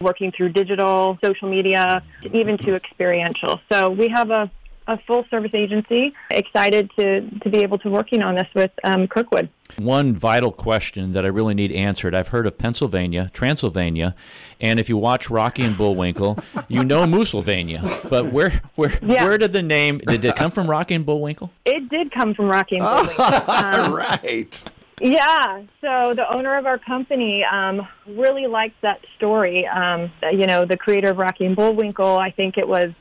working 0.03 0.33
through 0.33 0.51
digital, 0.51 1.19
social 1.25 1.49
media, 1.49 2.03
even 2.33 2.59
to 2.59 2.75
experiential. 2.75 3.61
So 3.71 3.91
we 3.91 4.09
have 4.09 4.31
a 4.31 4.51
a 4.87 4.99
full 5.07 5.25
service 5.31 5.53
agency. 5.55 6.13
Excited 6.31 6.91
to, 6.99 7.23
to 7.41 7.51
be 7.51 7.59
able 7.59 7.79
to 7.79 7.91
working 7.91 8.23
on 8.23 8.35
this 8.35 8.49
with 8.55 8.71
um, 8.85 9.07
Kirkwood. 9.07 9.49
One 9.79 10.15
vital 10.15 10.53
question 10.53 11.13
that 11.13 11.25
I 11.25 11.29
really 11.29 11.55
need 11.55 11.73
answered. 11.73 12.15
I've 12.15 12.29
heard 12.29 12.47
of 12.47 12.59
Pennsylvania, 12.59 13.31
Transylvania, 13.33 14.15
and 14.61 14.79
if 14.79 14.89
you 14.89 14.99
watch 14.99 15.31
Rocky 15.31 15.63
and 15.63 15.77
Bullwinkle, 15.79 16.39
you 16.69 16.85
know 16.85 17.07
Moosylvania. 17.07 17.83
But 18.11 18.33
where 18.33 18.61
where 18.75 18.99
yeah. 19.03 19.25
where 19.25 19.39
did 19.39 19.53
the 19.53 19.63
name 19.63 19.99
did 19.99 20.25
it 20.25 20.37
come 20.37 20.51
from? 20.51 20.69
Rocky 20.69 20.95
and 20.95 21.07
Bullwinkle? 21.07 21.51
It 21.65 21.89
did 21.89 22.13
come 22.13 22.35
from 22.35 22.49
Rocky 22.49 22.77
and 22.77 22.85
Bullwinkle. 22.85 23.43
Um, 23.53 23.93
right. 23.95 24.65
Yeah, 25.05 25.63
so 25.81 26.15
the 26.15 26.25
owner 26.33 26.57
of 26.57 26.65
our 26.65 26.79
company 26.79 27.45
um, 27.45 27.89
really 28.07 28.47
liked 28.47 28.81
that 28.83 29.05
story. 29.17 29.67
Um, 29.67 30.13
you 30.31 30.47
know, 30.47 30.65
the 30.65 30.77
creator 30.77 31.11
of 31.11 31.19
Rocky 31.19 31.45
and 31.45 31.57
Bullwinkle, 31.57 32.19
I 32.19 32.31
think 32.31 32.57
it 32.57 32.69
was 32.69 32.93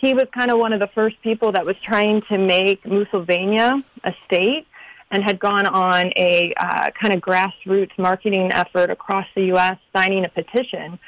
he 0.00 0.14
was 0.14 0.24
kind 0.36 0.50
of 0.50 0.58
one 0.58 0.72
of 0.72 0.80
the 0.80 0.88
first 0.88 1.14
people 1.22 1.52
that 1.52 1.64
was 1.64 1.76
trying 1.84 2.22
to 2.22 2.38
make 2.38 2.84
Moosylvania 2.84 3.84
a 4.02 4.12
state 4.26 4.66
and 5.12 5.22
had 5.22 5.38
gone 5.38 5.66
on 5.66 6.06
a 6.16 6.52
uh, 6.56 6.90
kind 7.00 7.14
of 7.14 7.20
grassroots 7.20 7.96
marketing 7.98 8.50
effort 8.50 8.90
across 8.90 9.26
the 9.36 9.44
U.S., 9.44 9.78
signing 9.96 10.24
a 10.24 10.28
petition. 10.28 10.98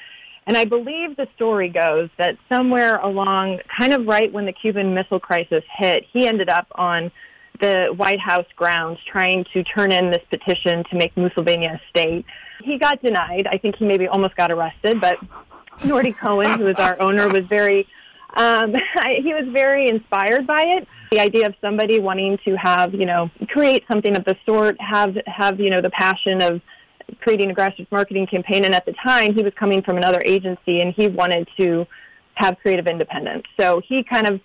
And 0.46 0.56
I 0.56 0.64
believe 0.64 1.16
the 1.16 1.26
story 1.34 1.70
goes 1.70 2.08
that 2.18 2.36
somewhere 2.48 2.98
along, 2.98 3.58
kind 3.76 3.92
of 3.92 4.06
right 4.06 4.32
when 4.32 4.46
the 4.46 4.52
Cuban 4.52 4.94
Missile 4.94 5.18
Crisis 5.18 5.64
hit, 5.76 6.04
he 6.12 6.28
ended 6.28 6.48
up 6.48 6.68
on 6.76 7.10
the 7.60 7.92
White 7.96 8.20
House 8.20 8.46
grounds 8.56 8.98
trying 9.10 9.44
to 9.52 9.62
turn 9.64 9.92
in 9.92 10.10
this 10.10 10.22
petition 10.30 10.84
to 10.90 10.96
make 10.96 11.16
Moosylvania 11.16 11.80
a 11.80 11.88
state. 11.88 12.24
He 12.62 12.78
got 12.78 13.02
denied. 13.02 13.46
I 13.46 13.58
think 13.58 13.76
he 13.76 13.84
maybe 13.84 14.08
almost 14.08 14.36
got 14.36 14.50
arrested, 14.50 15.00
but 15.00 15.16
Norty 15.84 16.12
Cohen, 16.12 16.58
who 16.58 16.66
is 16.66 16.78
our 16.78 17.00
owner, 17.00 17.28
was 17.28 17.44
very 17.46 17.86
um, 18.36 18.74
I, 18.96 19.16
he 19.22 19.34
was 19.34 19.48
very 19.52 19.88
inspired 19.88 20.46
by 20.46 20.62
it. 20.62 20.88
The 21.10 21.20
idea 21.20 21.46
of 21.46 21.54
somebody 21.60 22.00
wanting 22.00 22.38
to 22.44 22.56
have, 22.56 22.94
you 22.94 23.06
know, 23.06 23.30
create 23.48 23.84
something 23.88 24.16
of 24.16 24.24
the 24.24 24.36
sort, 24.46 24.76
have 24.80 25.16
have 25.26 25.60
you 25.60 25.70
know 25.70 25.80
the 25.80 25.90
passion 25.90 26.42
of 26.42 26.60
creating 27.20 27.50
a 27.50 27.54
grassroots 27.54 27.90
marketing 27.90 28.26
campaign. 28.26 28.64
And 28.64 28.74
at 28.74 28.84
the 28.84 28.94
time, 29.04 29.34
he 29.34 29.42
was 29.42 29.52
coming 29.58 29.82
from 29.82 29.96
another 29.96 30.20
agency, 30.24 30.80
and 30.80 30.92
he 30.94 31.08
wanted 31.08 31.48
to 31.58 31.86
have 32.34 32.58
creative 32.58 32.86
independence. 32.86 33.44
So 33.58 33.80
he 33.86 34.04
kind 34.04 34.26
of 34.26 34.40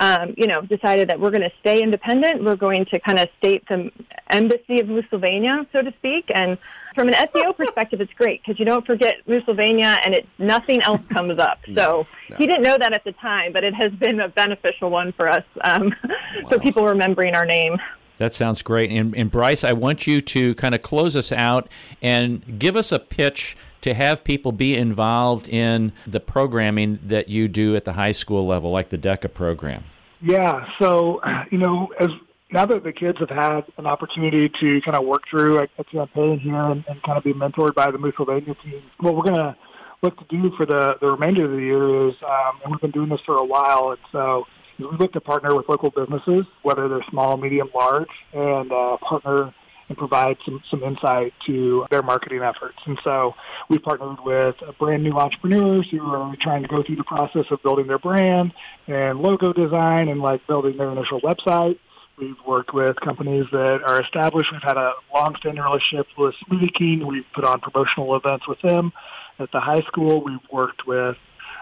um, 0.00 0.32
you 0.38 0.46
know, 0.46 0.62
decided 0.62 1.10
that 1.10 1.20
we're 1.20 1.30
going 1.30 1.42
to 1.42 1.52
stay 1.60 1.82
independent. 1.82 2.42
We're 2.42 2.56
going 2.56 2.86
to 2.86 2.98
kind 2.98 3.18
of 3.18 3.28
state 3.36 3.68
the 3.68 3.92
embassy 4.30 4.80
of 4.80 4.88
Moosylvania, 4.88 5.66
so 5.72 5.82
to 5.82 5.92
speak. 5.92 6.30
And 6.34 6.56
from 6.94 7.08
an 7.08 7.14
SEO 7.14 7.54
perspective, 7.56 8.00
it's 8.00 8.12
great 8.14 8.42
because 8.42 8.58
you 8.58 8.64
don't 8.64 8.84
forget 8.86 9.16
Moosylvania 9.28 9.98
and 10.02 10.14
it 10.14 10.26
nothing 10.38 10.80
else 10.82 11.02
comes 11.10 11.38
up. 11.38 11.60
So 11.70 11.74
no, 11.74 12.06
no. 12.30 12.36
he 12.36 12.46
didn't 12.46 12.62
know 12.62 12.78
that 12.78 12.92
at 12.92 13.04
the 13.04 13.12
time, 13.12 13.52
but 13.52 13.62
it 13.62 13.74
has 13.74 13.92
been 13.92 14.18
a 14.18 14.28
beneficial 14.28 14.90
one 14.90 15.12
for 15.12 15.28
us 15.28 15.44
um, 15.60 15.94
wow. 16.08 16.48
for 16.48 16.58
people 16.58 16.84
remembering 16.84 17.36
our 17.36 17.46
name. 17.46 17.78
That 18.18 18.34
sounds 18.34 18.60
great. 18.62 18.90
And, 18.90 19.14
and 19.14 19.30
Bryce, 19.30 19.62
I 19.62 19.72
want 19.72 20.06
you 20.06 20.20
to 20.20 20.54
kind 20.56 20.74
of 20.74 20.82
close 20.82 21.14
us 21.14 21.30
out 21.32 21.68
and 22.02 22.58
give 22.58 22.74
us 22.74 22.90
a 22.90 22.98
pitch 22.98 23.56
to 23.82 23.94
have 23.94 24.24
people 24.24 24.52
be 24.52 24.76
involved 24.76 25.48
in 25.48 25.92
the 26.06 26.20
programming 26.20 26.98
that 27.02 27.28
you 27.28 27.48
do 27.48 27.76
at 27.76 27.84
the 27.84 27.94
high 27.94 28.12
school 28.12 28.46
level, 28.46 28.70
like 28.70 28.90
the 28.90 28.98
DECA 28.98 29.32
program? 29.32 29.84
Yeah, 30.22 30.66
so, 30.78 31.20
you 31.50 31.58
know, 31.58 31.92
as 31.98 32.10
now 32.52 32.66
that 32.66 32.84
the 32.84 32.92
kids 32.92 33.18
have 33.20 33.30
had 33.30 33.64
an 33.78 33.86
opportunity 33.86 34.50
to 34.60 34.80
kind 34.82 34.96
of 34.96 35.04
work 35.04 35.22
through 35.30 35.60
a, 35.60 35.68
a 35.78 35.84
campaign 35.84 36.38
here 36.38 36.54
and, 36.54 36.84
and, 36.88 37.02
kind 37.02 37.16
of 37.16 37.24
be 37.24 37.32
mentored 37.32 37.74
by 37.74 37.90
the 37.90 37.98
Moosylvania 37.98 38.54
team, 38.62 38.82
what 38.98 39.14
we're 39.14 39.22
going 39.22 39.36
to 39.36 39.56
look 40.02 40.18
to 40.18 40.24
do 40.28 40.50
for 40.56 40.66
the, 40.66 40.96
the 41.00 41.06
remainder 41.06 41.44
of 41.44 41.52
the 41.52 41.58
year 41.58 42.08
is, 42.08 42.14
um, 42.22 42.60
and 42.64 42.72
we've 42.72 42.80
been 42.80 42.90
doing 42.90 43.08
this 43.08 43.20
for 43.24 43.36
a 43.36 43.44
while, 43.44 43.90
and 43.90 44.00
so 44.10 44.44
we 44.78 44.96
look 44.98 45.12
to 45.12 45.20
partner 45.20 45.54
with 45.54 45.68
local 45.68 45.90
businesses, 45.90 46.44
whether 46.62 46.88
they're 46.88 47.04
small, 47.10 47.36
medium, 47.36 47.70
large, 47.74 48.08
and 48.32 48.72
uh, 48.72 48.96
partner 48.98 49.54
and 49.90 49.98
provide 49.98 50.36
some, 50.44 50.62
some 50.70 50.84
insight 50.84 51.34
to 51.44 51.84
their 51.90 52.02
marketing 52.02 52.42
efforts. 52.42 52.78
And 52.86 52.98
so 53.02 53.34
we've 53.68 53.82
partnered 53.82 54.20
with 54.24 54.54
brand 54.78 55.02
new 55.02 55.18
entrepreneurs 55.18 55.88
who 55.90 56.00
are 56.14 56.34
trying 56.40 56.62
to 56.62 56.68
go 56.68 56.82
through 56.84 56.94
the 56.96 57.04
process 57.04 57.46
of 57.50 57.60
building 57.64 57.88
their 57.88 57.98
brand 57.98 58.54
and 58.86 59.18
logo 59.18 59.52
design 59.52 60.08
and 60.08 60.20
like 60.20 60.46
building 60.46 60.76
their 60.76 60.92
initial 60.92 61.20
website. 61.20 61.78
We've 62.16 62.36
worked 62.46 62.72
with 62.72 63.00
companies 63.00 63.46
that 63.50 63.80
are 63.84 64.00
established. 64.00 64.52
We've 64.52 64.62
had 64.62 64.76
a 64.76 64.92
long-standing 65.12 65.62
relationship 65.62 66.06
with 66.16 66.36
Smoothie 66.46 66.72
King. 66.72 67.04
We've 67.04 67.24
put 67.34 67.44
on 67.44 67.60
promotional 67.60 68.14
events 68.14 68.46
with 68.46 68.60
them. 68.60 68.92
At 69.40 69.50
the 69.52 69.60
high 69.60 69.80
school, 69.80 70.22
we've 70.22 70.38
worked 70.52 70.86
with 70.86 71.16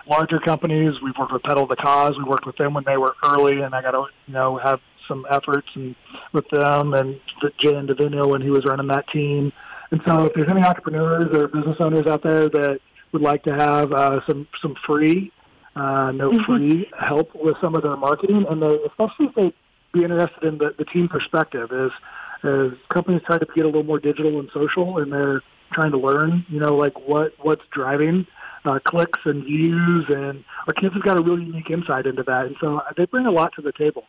larger 0.06 0.38
companies. 0.38 1.00
We've 1.00 1.16
worked 1.16 1.32
with 1.32 1.44
Pedal 1.44 1.66
the 1.66 1.76
Cause. 1.76 2.18
We 2.18 2.24
worked 2.24 2.44
with 2.44 2.56
them 2.56 2.74
when 2.74 2.84
they 2.84 2.98
were 2.98 3.14
early, 3.24 3.62
and 3.62 3.74
I 3.74 3.80
got 3.80 3.92
to 3.92 4.06
you 4.26 4.34
know 4.34 4.58
have 4.58 4.80
some 5.08 5.26
efforts 5.30 5.68
and 5.74 5.94
with 6.32 6.48
them 6.50 6.94
and 6.94 7.18
Jay 7.58 7.74
and 7.74 7.88
Davino 7.88 8.28
when 8.28 8.42
he 8.42 8.50
was 8.50 8.64
running 8.64 8.86
that 8.88 9.08
team. 9.08 9.52
And 9.90 10.00
so, 10.06 10.26
if 10.26 10.34
there's 10.34 10.50
any 10.50 10.62
entrepreneurs 10.62 11.34
or 11.36 11.48
business 11.48 11.78
owners 11.80 12.06
out 12.06 12.22
there 12.22 12.48
that 12.50 12.80
would 13.12 13.22
like 13.22 13.42
to 13.44 13.54
have 13.54 13.92
uh, 13.92 14.20
some 14.26 14.46
some 14.60 14.74
free, 14.86 15.32
uh, 15.74 16.12
no 16.12 16.30
mm-hmm. 16.30 16.44
free 16.44 16.90
help 16.98 17.34
with 17.34 17.56
some 17.60 17.74
of 17.74 17.82
their 17.82 17.96
marketing, 17.96 18.44
and 18.48 18.62
they, 18.62 18.78
especially 18.86 19.26
if 19.26 19.34
they 19.34 19.52
be 19.92 20.04
interested 20.04 20.44
in 20.44 20.58
the, 20.58 20.74
the 20.76 20.84
team 20.84 21.08
perspective, 21.08 21.72
is 21.72 21.90
as 22.44 22.72
companies 22.90 23.22
try 23.26 23.38
to 23.38 23.46
get 23.54 23.64
a 23.64 23.68
little 23.68 23.82
more 23.82 23.98
digital 23.98 24.38
and 24.38 24.50
social, 24.52 24.98
and 24.98 25.12
they're 25.12 25.42
trying 25.72 25.90
to 25.90 25.98
learn, 25.98 26.44
you 26.48 26.60
know, 26.60 26.76
like 26.76 26.98
what 27.08 27.32
what's 27.40 27.64
driving 27.70 28.26
uh, 28.64 28.78
clicks 28.84 29.20
and 29.24 29.44
views, 29.44 30.06
and 30.08 30.44
our 30.66 30.74
kids 30.74 30.94
have 30.94 31.02
got 31.02 31.18
a 31.18 31.22
really 31.22 31.44
unique 31.44 31.70
insight 31.70 32.06
into 32.06 32.22
that, 32.24 32.46
and 32.46 32.56
so 32.60 32.80
they 32.96 33.06
bring 33.06 33.26
a 33.26 33.30
lot 33.30 33.52
to 33.54 33.62
the 33.62 33.72
table. 33.72 34.04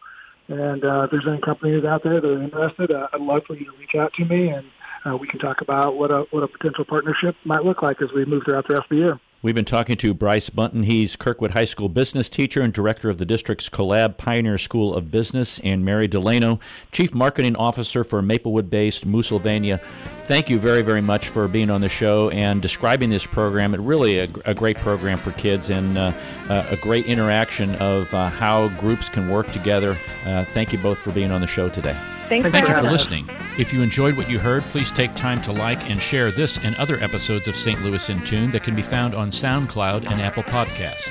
And 0.50 0.84
uh, 0.84 1.04
if 1.04 1.12
there's 1.12 1.28
any 1.28 1.40
companies 1.40 1.86
out 1.86 2.04
there 2.04 2.20
that 2.20 2.26
are 2.26 2.42
interested, 2.42 2.92
uh, 2.92 3.08
I'd 3.14 3.22
love 3.22 3.44
for 3.46 3.56
you 3.56 3.66
to 3.66 3.72
reach 3.78 3.94
out 3.96 4.14
to 4.14 4.26
me, 4.26 4.50
and 4.50 4.66
uh, 5.06 5.16
we 5.16 5.28
can 5.28 5.40
talk 5.40 5.62
about 5.62 5.96
what 5.96 6.10
a 6.10 6.26
what 6.32 6.42
a 6.42 6.48
potential 6.48 6.86
partnership 6.86 7.36
might 7.46 7.64
look 7.64 7.84
like 7.84 8.02
as 8.02 8.12
we 8.12 8.26
move 8.26 8.44
throughout 8.46 8.68
the 8.68 8.74
rest 8.74 8.86
of 8.86 8.90
the 8.90 8.96
year. 8.96 9.20
We've 9.41 9.56
been 9.56 9.63
talking 9.63 9.95
to 9.97 10.13
Bryce 10.13 10.49
Bunton. 10.49 10.84
He's 10.84 11.15
Kirkwood 11.15 11.52
High 11.52 11.63
School 11.63 11.88
business 11.88 12.28
teacher 12.28 12.60
and 12.60 12.73
director 12.73 13.10
of 13.10 13.19
the 13.19 13.25
district's 13.25 13.69
Collab 13.69 14.17
Pioneer 14.17 14.58
School 14.58 14.93
of 14.93 15.12
Business, 15.12 15.60
and 15.60 15.86
Mary 15.86 16.10
Delano, 16.10 16.60
chief 16.91 17.13
marketing 17.13 17.56
officer 17.56 18.04
for 18.04 18.21
Maplewood-based 18.21 19.06
Moosylvania. 19.06 19.80
Thank 20.25 20.49
you 20.49 20.60
very, 20.60 20.82
very 20.82 20.99
much 20.99 21.30
for 21.30 21.47
being 21.47 21.69
on 21.69 21.80
the 21.80 21.88
show 21.88 22.30
and 22.32 22.62
describing 22.62 23.10
this 23.10 23.25
program. 23.25 23.73
It 23.73 23.80
really 23.80 24.19
a, 24.19 24.28
a 24.43 24.54
great 24.54 24.78
program 24.78 25.17
for 25.17 25.32
kids 25.32 25.69
and 25.69 25.97
uh, 25.97 26.12
a 26.49 26.75
great 26.82 27.06
interaction 27.06 27.75
of 27.75 28.13
uh, 28.13 28.28
how 28.28 28.67
groups 28.78 29.08
can 29.08 29.30
work 29.30 29.49
together. 29.54 29.95
Uh, 30.25 30.43
thank 30.43 30.73
you 30.73 30.80
both 30.80 30.97
for 30.97 31.12
being 31.12 31.32
on 31.32 31.39
the 31.39 31.47
show 31.47 31.69
today. 31.69 31.95
Thanks 32.30 32.48
Thank 32.52 32.68
you 32.68 32.76
for 32.76 32.84
listening. 32.84 33.28
If 33.58 33.74
you 33.74 33.82
enjoyed 33.82 34.15
what 34.15 34.30
you 34.30 34.38
heard, 34.38 34.62
please 34.65 34.92
take 34.92 35.15
time 35.15 35.42
to 35.42 35.52
like 35.52 35.89
and 35.89 36.00
share 36.00 36.30
this 36.30 36.63
and 36.63 36.76
other 36.76 36.98
episodes 36.98 37.48
of 37.48 37.56
St. 37.56 37.82
Louis 37.82 38.08
in 38.08 38.24
Tune 38.24 38.52
that 38.52 38.62
can 38.62 38.76
be 38.76 38.84
found 38.84 39.15
on 39.15 39.32
SoundCloud 39.32 40.10
and 40.10 40.22
Apple 40.22 40.44
Podcast. 40.44 41.10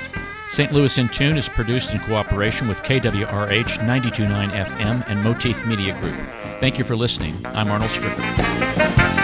St. 0.49 0.71
Louis 0.71 0.97
in 0.97 1.09
Tune 1.09 1.35
is 1.35 1.49
produced 1.49 1.93
in 1.93 1.99
cooperation 1.99 2.69
with 2.69 2.81
KWRH 2.83 3.85
929 3.85 4.49
FM 4.51 5.03
and 5.09 5.21
Motif 5.21 5.65
Media 5.65 5.99
Group. 5.99 6.15
Thank 6.61 6.77
you 6.77 6.85
for 6.85 6.95
listening. 6.95 7.37
I'm 7.47 7.69
Arnold 7.69 7.91
Stricker. 7.91 9.18